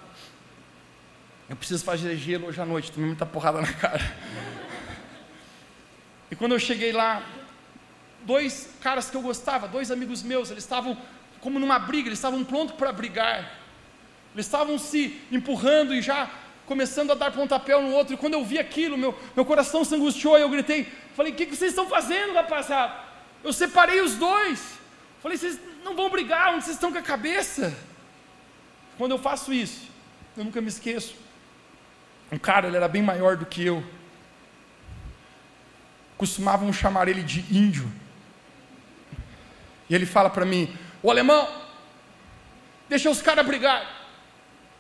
[1.49, 4.03] Eu preciso fazer gelo hoje à noite, tomei muita porrada na cara.
[6.31, 7.25] E quando eu cheguei lá,
[8.27, 10.99] dois caras que eu gostava, dois amigos meus, eles estavam
[11.41, 13.59] como numa briga, eles estavam prontos para brigar.
[14.35, 16.29] Eles estavam se empurrando e já
[16.67, 18.15] começando a dar pontapé um no outro.
[18.15, 21.35] E quando eu vi aquilo, meu, meu coração se angustiou e eu gritei: Falei, o
[21.35, 22.95] que, que vocês estão fazendo, rapaziada?
[23.43, 24.77] Eu separei os dois.
[25.23, 27.75] Falei, vocês não vão brigar, onde vocês estão com a cabeça?
[28.99, 29.89] Quando eu faço isso,
[30.37, 31.15] eu nunca me esqueço.
[32.31, 33.83] Um cara, ele era bem maior do que eu.
[36.17, 37.91] Costumavam chamar ele de índio.
[39.89, 41.49] E ele fala para mim: O alemão,
[42.89, 43.87] deixa os caras brigar.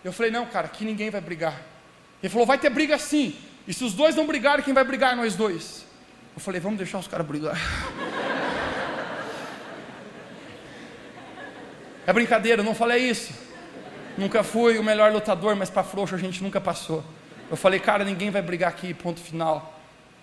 [0.05, 1.61] Eu falei: Não, cara, aqui ninguém vai brigar.
[2.23, 3.35] Ele falou: Vai ter briga sim.
[3.67, 5.85] E se os dois não brigarem, quem vai brigar é nós dois.
[6.35, 7.57] Eu falei: Vamos deixar os caras brigar.
[12.07, 13.33] É brincadeira, eu não falei isso.
[14.17, 17.05] Nunca fui o melhor lutador, mas para frouxo a gente nunca passou.
[17.51, 19.77] Eu falei, cara, ninguém vai brigar aqui, ponto final.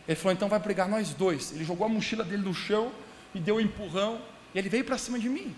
[0.08, 1.52] Ele falou, então vai brigar nós dois.
[1.52, 2.90] Ele jogou a mochila dele no chão,
[3.34, 4.22] me deu um empurrão,
[4.54, 5.56] e ele veio para cima de mim.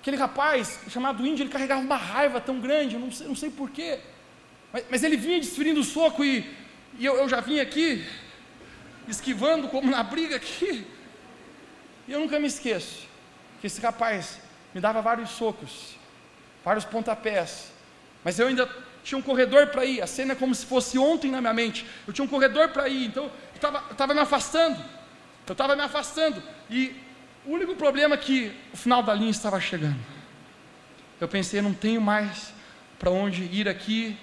[0.00, 3.50] Aquele rapaz, chamado Índio, ele carregava uma raiva tão grande, eu não sei, não sei
[3.50, 4.00] porquê.
[4.72, 6.48] Mas, mas, ele vinha desferindo o soco e,
[6.98, 8.06] e eu, eu já vim aqui,
[9.06, 10.86] esquivando como na briga aqui.
[12.06, 13.06] E eu nunca me esqueço
[13.60, 14.38] que esse rapaz
[14.74, 15.96] me dava vários socos,
[16.64, 17.72] vários pontapés,
[18.22, 18.68] mas eu ainda
[19.02, 21.86] tinha um corredor para ir, a cena é como se fosse ontem na minha mente,
[22.06, 24.82] eu tinha um corredor para ir, então eu estava me afastando,
[25.46, 26.94] eu estava me afastando, e
[27.48, 29.98] o único problema é que o final da linha estava chegando,
[31.18, 32.52] eu pensei, não tenho mais
[32.98, 34.16] para onde ir aqui,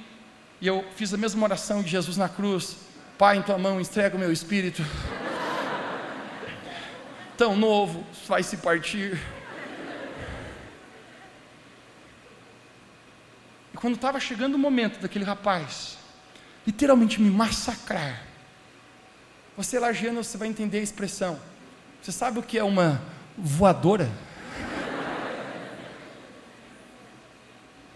[0.62, 2.78] e eu fiz a mesma oração de Jesus na cruz,
[3.18, 4.84] Pai, em tua mão entrega o meu espírito,
[7.36, 9.20] tão novo, vai se partir,
[13.74, 15.98] E quando estava chegando o momento daquele rapaz
[16.66, 18.24] literalmente me massacrar,
[19.58, 21.38] você lagiano, você vai entender a expressão.
[22.02, 23.02] Você sabe o que é uma
[23.38, 24.10] voadora?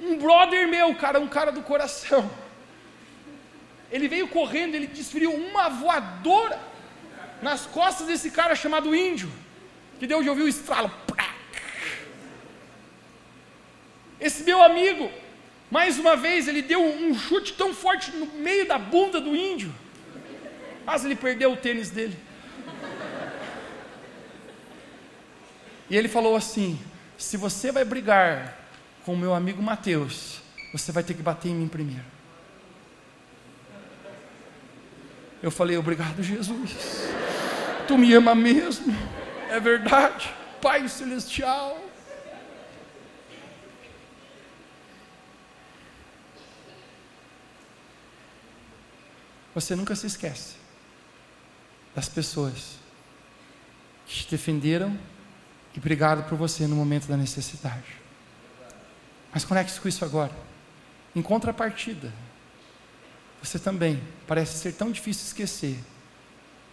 [0.02, 2.30] um brother meu, cara, um cara do coração.
[3.92, 6.60] Ele veio correndo, ele desferiu uma voadora
[7.42, 9.32] nas costas desse cara chamado Índio,
[10.00, 10.92] que deu de ouvir o estralo.
[14.20, 15.10] Esse meu amigo,
[15.72, 19.74] mais uma vez, ele deu um chute tão forte no meio da bunda do índio.
[20.84, 22.18] Quase ele perdeu o tênis dele.
[25.90, 26.80] E ele falou assim:
[27.18, 28.58] Se você vai brigar
[29.06, 32.06] com o meu amigo Mateus, você vai ter que bater em mim primeiro.
[35.42, 36.72] Eu falei: Obrigado, Jesus.
[37.88, 38.96] Tu me ama mesmo.
[39.50, 40.34] É verdade.
[40.62, 41.80] Pai Celestial.
[49.56, 50.56] Você nunca se esquece
[51.96, 52.78] das pessoas
[54.06, 54.98] que te defenderam
[55.80, 57.96] e brigaram por você no momento da necessidade.
[59.34, 60.36] Mas conecte-se com isso agora.
[61.16, 62.14] Em contrapartida,
[63.42, 65.80] você também parece ser tão difícil esquecer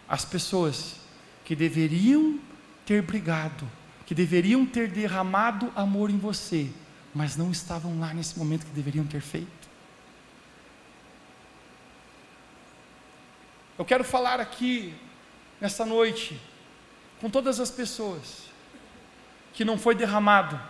[0.09, 0.97] as pessoas
[1.45, 2.41] que deveriam
[2.85, 3.71] ter brigado,
[4.05, 6.69] que deveriam ter derramado amor em você,
[7.15, 9.69] mas não estavam lá nesse momento que deveriam ter feito.
[13.79, 14.93] Eu quero falar aqui,
[15.61, 16.41] nessa noite,
[17.21, 18.47] com todas as pessoas,
[19.57, 20.61] que não foi derramado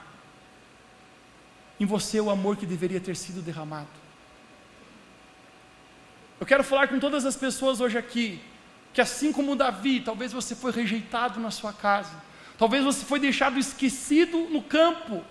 [1.79, 3.89] em você o amor que deveria ter sido derramado.
[6.39, 8.41] Eu quero falar com todas as pessoas hoje aqui,
[8.95, 12.15] que assim como Davi, talvez você foi rejeitado na sua casa,
[12.57, 15.25] talvez você foi deixado esquecido no campo,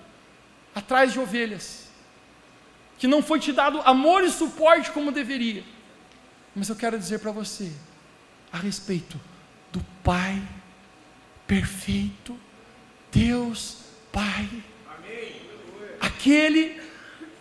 [0.76, 1.88] atrás de ovelhas,
[2.98, 5.64] que não foi te dado amor e suporte como deveria.
[6.54, 7.72] Mas eu quero dizer para você
[8.52, 9.18] a respeito
[9.72, 10.46] do Pai
[11.48, 12.38] perfeito,
[13.16, 13.78] Deus
[14.12, 14.50] Pai.
[16.02, 16.82] Aquele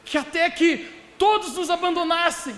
[0.05, 2.55] que até que todos nos abandonassem,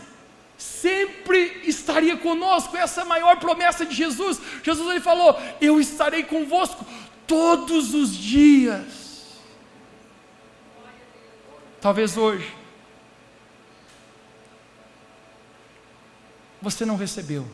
[0.59, 2.77] sempre estaria conosco.
[2.77, 4.39] Essa é a maior promessa de Jesus.
[4.63, 6.85] Jesus ele falou: "Eu estarei convosco
[7.27, 9.41] todos os dias".
[11.81, 12.53] Talvez hoje
[16.61, 17.47] você não recebeu,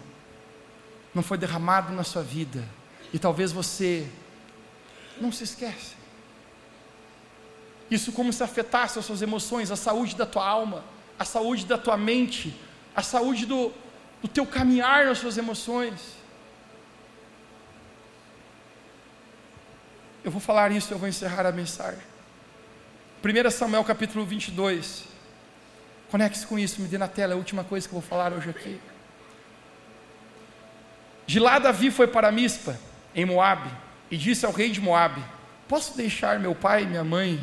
[1.15, 2.67] não foi derramado na sua vida,
[3.13, 4.09] e talvez você
[5.23, 5.95] não se esquece.
[7.91, 10.85] Isso como se afetasse as suas emoções, a saúde da tua alma,
[11.18, 12.55] a saúde da tua mente,
[12.95, 13.73] a saúde do,
[14.20, 16.01] do teu caminhar nas suas emoções.
[20.25, 22.03] Eu vou falar isso, eu vou encerrar a mensagem.
[23.23, 25.05] 1 Samuel capítulo 22.
[26.11, 28.51] Conecte-se com isso, me dê na tela a última coisa que eu vou falar hoje
[28.51, 28.81] aqui.
[31.27, 32.79] De lá Davi foi para Mispa,
[33.14, 33.70] em Moabe,
[34.13, 35.25] e disse ao rei de Moabe:
[35.67, 37.41] Posso deixar meu pai e minha mãe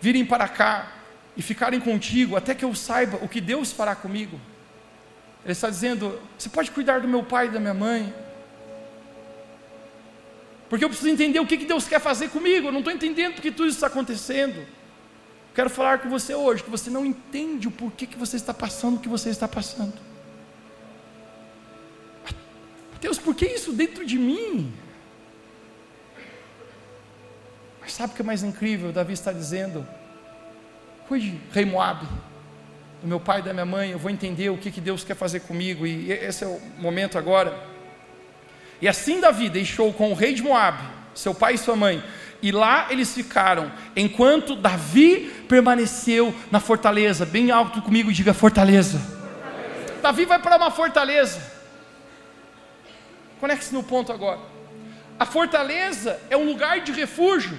[0.00, 0.90] virem para cá
[1.36, 4.40] e ficarem contigo até que eu saiba o que Deus fará comigo?
[5.44, 8.12] Ele está dizendo: Você pode cuidar do meu pai e da minha mãe?
[10.70, 12.68] Porque eu preciso entender o que Deus quer fazer comigo.
[12.68, 14.66] Eu não estou entendendo porque tudo isso está acontecendo.
[15.54, 18.96] Quero falar com você hoje que você não entende o porquê que você está passando
[18.96, 20.07] o que você está passando.
[23.00, 24.72] Deus, por que isso dentro de mim?
[27.80, 28.92] Mas sabe o que é mais incrível?
[28.92, 29.86] Davi está dizendo:
[31.06, 32.06] cuide, rei Moab,
[33.00, 35.14] do meu pai e da minha mãe, eu vou entender o que, que Deus quer
[35.14, 37.58] fazer comigo, e esse é o momento agora.
[38.80, 40.78] E assim Davi deixou com o rei de Moab,
[41.14, 42.02] seu pai e sua mãe,
[42.42, 47.24] e lá eles ficaram, enquanto Davi permaneceu na fortaleza.
[47.26, 48.98] Bem alto comigo, diga fortaleza.
[48.98, 50.00] fortaleza.
[50.02, 51.57] Davi vai para uma fortaleza.
[53.40, 54.40] Conecte-se no ponto agora.
[55.18, 57.58] A fortaleza é um lugar de refúgio.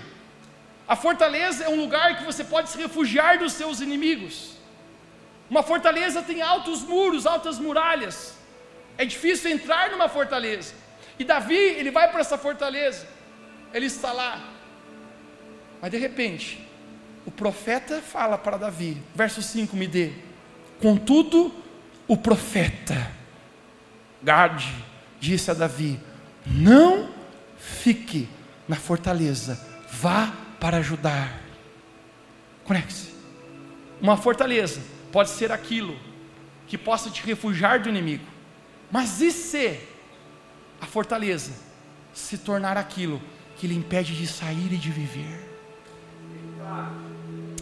[0.87, 4.57] A fortaleza é um lugar que você pode se refugiar dos seus inimigos.
[5.49, 8.35] Uma fortaleza tem altos muros, altas muralhas.
[8.97, 10.73] É difícil entrar numa fortaleza.
[11.17, 13.07] E Davi, ele vai para essa fortaleza.
[13.73, 14.41] Ele está lá.
[15.81, 16.67] Mas de repente,
[17.25, 20.13] o profeta fala para Davi, verso 5 me dê.
[20.81, 21.53] Contudo,
[22.07, 23.11] o profeta
[24.21, 24.73] Gade
[25.19, 25.99] disse a Davi:
[26.45, 27.09] Não
[27.57, 28.27] fique
[28.67, 29.59] na fortaleza,
[29.91, 31.41] vá para ajudar.
[32.63, 33.13] Conecte-se.
[34.01, 34.79] Uma fortaleza
[35.11, 35.97] pode ser aquilo
[36.67, 38.25] que possa te refugiar do inimigo,
[38.91, 39.79] mas e se
[40.79, 41.51] a fortaleza
[42.13, 43.21] se tornar aquilo
[43.57, 45.47] que lhe impede de sair e de viver?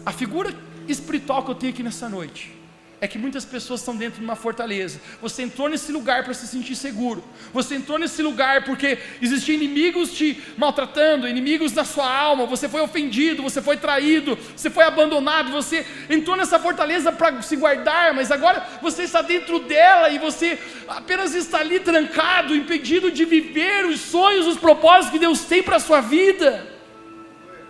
[0.04, 0.54] A figura
[0.86, 2.57] espiritual que eu tenho aqui nessa noite
[3.00, 5.00] é que muitas pessoas estão dentro de uma fortaleza.
[5.22, 7.22] Você entrou nesse lugar para se sentir seguro.
[7.52, 12.46] Você entrou nesse lugar porque existiam inimigos te maltratando, inimigos da sua alma.
[12.46, 15.52] Você foi ofendido, você foi traído, você foi abandonado.
[15.52, 20.58] Você entrou nessa fortaleza para se guardar, mas agora você está dentro dela e você
[20.88, 25.76] apenas está ali trancado, impedido de viver os sonhos, os propósitos que Deus tem para
[25.76, 26.66] a sua vida.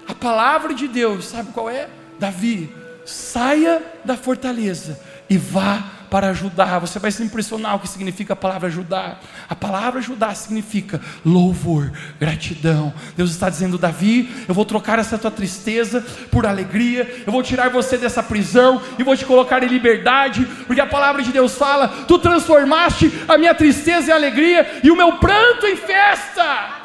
[0.07, 1.87] A palavra de Deus, sabe qual é?
[2.19, 2.73] Davi,
[3.05, 6.79] saia da fortaleza e vá para ajudar.
[6.79, 9.21] Você vai se impressionar o que significa a palavra ajudar.
[9.49, 12.93] A palavra ajudar significa louvor, gratidão.
[13.17, 17.71] Deus está dizendo, Davi, eu vou trocar essa tua tristeza por alegria, eu vou tirar
[17.71, 21.89] você dessa prisão e vou te colocar em liberdade, porque a palavra de Deus fala:
[22.07, 26.79] tu transformaste a minha tristeza em alegria e o meu pranto em festa.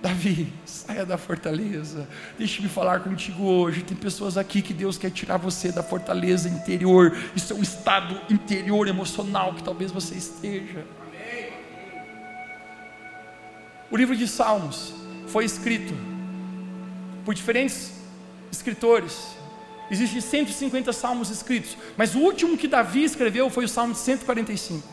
[0.00, 0.52] Davi,
[0.88, 2.08] saia da fortaleza.
[2.38, 3.82] Deixe-me falar contigo hoje.
[3.82, 7.14] Tem pessoas aqui que Deus quer tirar você da fortaleza interior.
[7.36, 10.86] Isso é um estado interior emocional que talvez você esteja.
[13.90, 14.94] O livro de Salmos
[15.26, 15.92] foi escrito
[17.22, 17.92] por diferentes
[18.50, 19.36] escritores.
[19.90, 24.86] Existem 150 salmos escritos, mas o último que Davi escreveu foi o Salmo 145.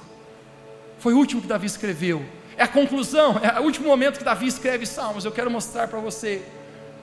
[1.00, 2.26] Foi o último que Davi escreveu.
[2.58, 5.26] É a conclusão, é o último momento que Davi escreve Salmos.
[5.26, 6.42] Eu quero mostrar para você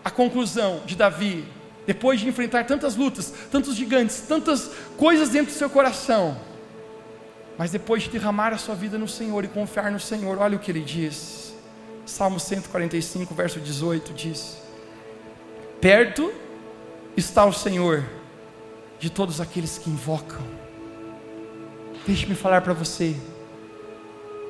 [0.04, 1.44] a conclusão de Davi,
[1.86, 6.36] depois de enfrentar tantas lutas, tantos gigantes, tantas coisas dentro do seu coração,
[7.58, 10.60] mas depois de derramar a sua vida no Senhor e confiar no Senhor, olha o
[10.60, 11.52] que ele diz.
[12.06, 14.56] Salmo 145, verso 18 diz:
[15.80, 16.32] Perto
[17.16, 18.04] está o Senhor
[18.98, 20.40] de todos aqueles que invocam.
[22.06, 23.14] Deixe-me falar para você.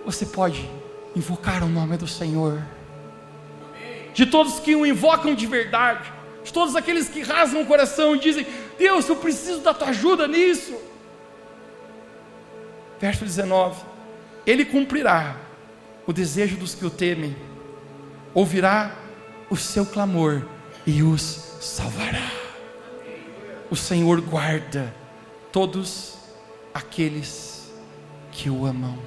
[0.05, 0.69] Você pode
[1.15, 2.63] invocar o nome do Senhor.
[4.15, 6.13] De todos que o invocam de verdade,
[6.45, 8.47] de todos aqueles que rasgam o coração e dizem:
[8.79, 10.77] Deus, eu preciso da tua ajuda nisso.
[13.01, 13.83] Verso 19:
[14.47, 15.37] Ele cumprirá
[16.07, 17.37] o desejo dos que o temem,
[18.35, 18.95] ouvirá
[19.49, 20.47] o seu clamor
[20.87, 22.31] e os salvará.
[23.71, 24.95] O Senhor guarda
[25.51, 26.19] todos
[26.75, 27.73] aqueles
[28.31, 28.99] que o amam.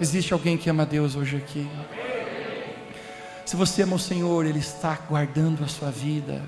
[0.00, 1.68] Existe alguém que ama Deus hoje aqui?
[3.44, 6.42] Se você ama o Senhor, Ele está guardando a sua vida.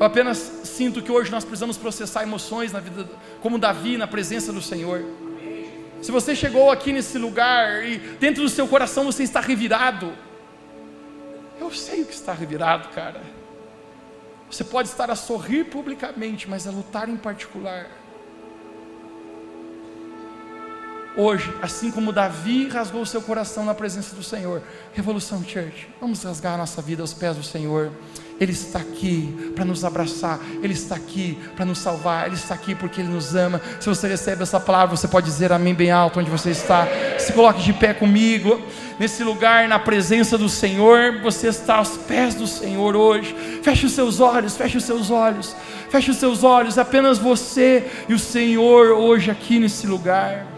[0.00, 3.08] Eu apenas sinto que hoje nós precisamos processar emoções na vida,
[3.40, 5.04] como Davi, na presença do Senhor.
[6.00, 10.12] Se você chegou aqui nesse lugar e dentro do seu coração você está revirado,
[11.60, 13.20] eu sei o que está revirado, cara.
[14.50, 17.86] Você pode estar a sorrir publicamente, mas a lutar em particular.
[21.14, 24.62] Hoje, assim como Davi rasgou seu coração na presença do Senhor,
[24.94, 27.90] Revolução Church, vamos rasgar a nossa vida aos pés do Senhor.
[28.40, 32.74] Ele está aqui para nos abraçar, Ele está aqui para nos salvar, Ele está aqui
[32.74, 33.60] porque Ele nos ama.
[33.78, 36.88] Se você recebe essa palavra, você pode dizer amém bem alto onde você está.
[37.18, 38.60] Se coloque de pé comigo,
[38.98, 41.20] nesse lugar, na presença do Senhor.
[41.22, 43.34] Você está aos pés do Senhor hoje.
[43.62, 45.54] Feche os seus olhos, feche os seus olhos,
[45.90, 46.78] feche os seus olhos.
[46.78, 50.51] Apenas você e o Senhor hoje aqui nesse lugar.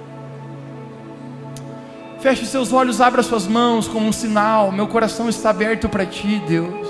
[2.24, 4.72] Feche seus olhos, abra suas mãos como um sinal.
[4.72, 6.88] Meu coração está aberto para ti, Deus.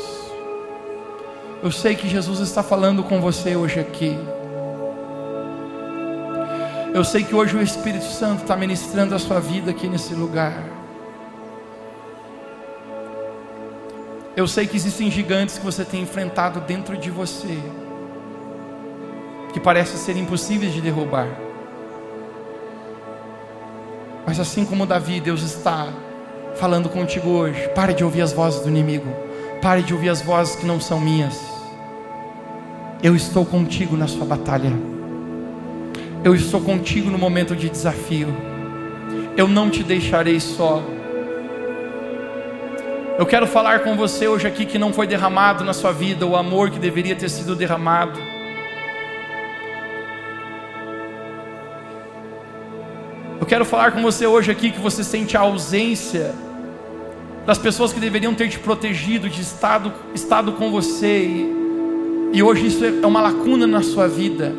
[1.60, 4.16] Eu sei que Jesus está falando com você hoje aqui.
[6.94, 10.62] Eu sei que hoje o Espírito Santo está ministrando a sua vida aqui nesse lugar.
[14.36, 17.58] Eu sei que existem gigantes que você tem enfrentado dentro de você,
[19.52, 21.43] que parecem ser impossíveis de derrubar.
[24.26, 25.88] Mas assim como Davi, Deus está
[26.56, 27.68] falando contigo hoje.
[27.74, 29.08] Pare de ouvir as vozes do inimigo.
[29.60, 31.38] Pare de ouvir as vozes que não são minhas.
[33.02, 34.72] Eu estou contigo na sua batalha.
[36.22, 38.34] Eu estou contigo no momento de desafio.
[39.36, 40.82] Eu não te deixarei só.
[43.18, 46.34] Eu quero falar com você hoje aqui que não foi derramado na sua vida o
[46.34, 48.18] amor que deveria ter sido derramado.
[53.44, 56.34] Eu quero falar com você hoje aqui que você sente a ausência
[57.44, 61.52] das pessoas que deveriam ter te protegido, de estado, estado com você, e,
[62.32, 64.50] e hoje isso é uma lacuna na sua vida,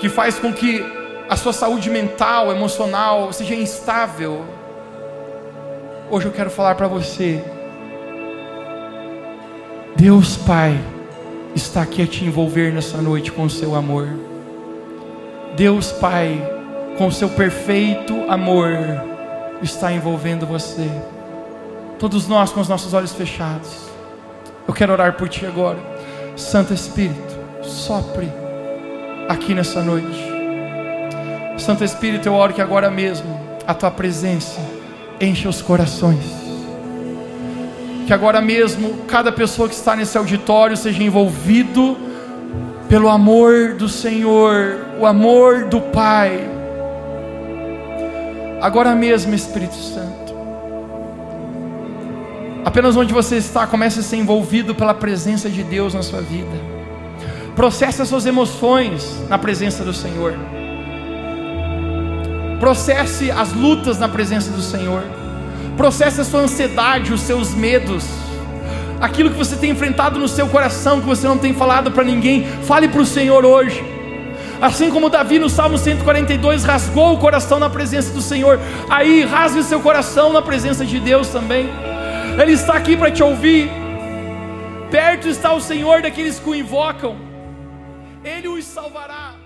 [0.00, 0.82] que faz com que
[1.28, 4.46] a sua saúde mental, emocional seja instável,
[6.10, 7.44] Hoje eu quero falar para você.
[9.96, 10.80] Deus Pai
[11.54, 14.08] está aqui a te envolver nessa noite com o seu amor.
[15.54, 16.57] Deus Pai,
[16.98, 18.72] com seu perfeito amor,
[19.62, 20.90] está envolvendo você.
[21.96, 23.88] Todos nós com os nossos olhos fechados.
[24.66, 25.78] Eu quero orar por ti agora.
[26.36, 28.28] Santo Espírito, sopre
[29.28, 30.18] aqui nessa noite.
[31.56, 34.60] Santo Espírito, eu oro que agora mesmo a tua presença
[35.20, 36.24] enche os corações.
[38.08, 41.96] Que agora mesmo cada pessoa que está nesse auditório seja envolvido
[42.88, 46.57] pelo amor do Senhor, o amor do Pai.
[48.60, 50.34] Agora mesmo, Espírito Santo.
[52.64, 56.78] Apenas onde você está, comece a ser envolvido pela presença de Deus na sua vida.
[57.54, 60.34] Processe as suas emoções na presença do Senhor.
[62.58, 65.02] Processe as lutas na presença do Senhor.
[65.76, 68.04] Processe a sua ansiedade, os seus medos.
[69.00, 72.44] Aquilo que você tem enfrentado no seu coração, que você não tem falado para ninguém,
[72.64, 73.97] fale para o Senhor hoje.
[74.60, 78.58] Assim como Davi no Salmo 142 rasgou o coração na presença do Senhor,
[78.90, 81.68] aí rasgue seu coração na presença de Deus também.
[82.40, 83.70] Ele está aqui para te ouvir.
[84.90, 87.16] Perto está o Senhor daqueles que o invocam,
[88.24, 89.37] Ele os salvará.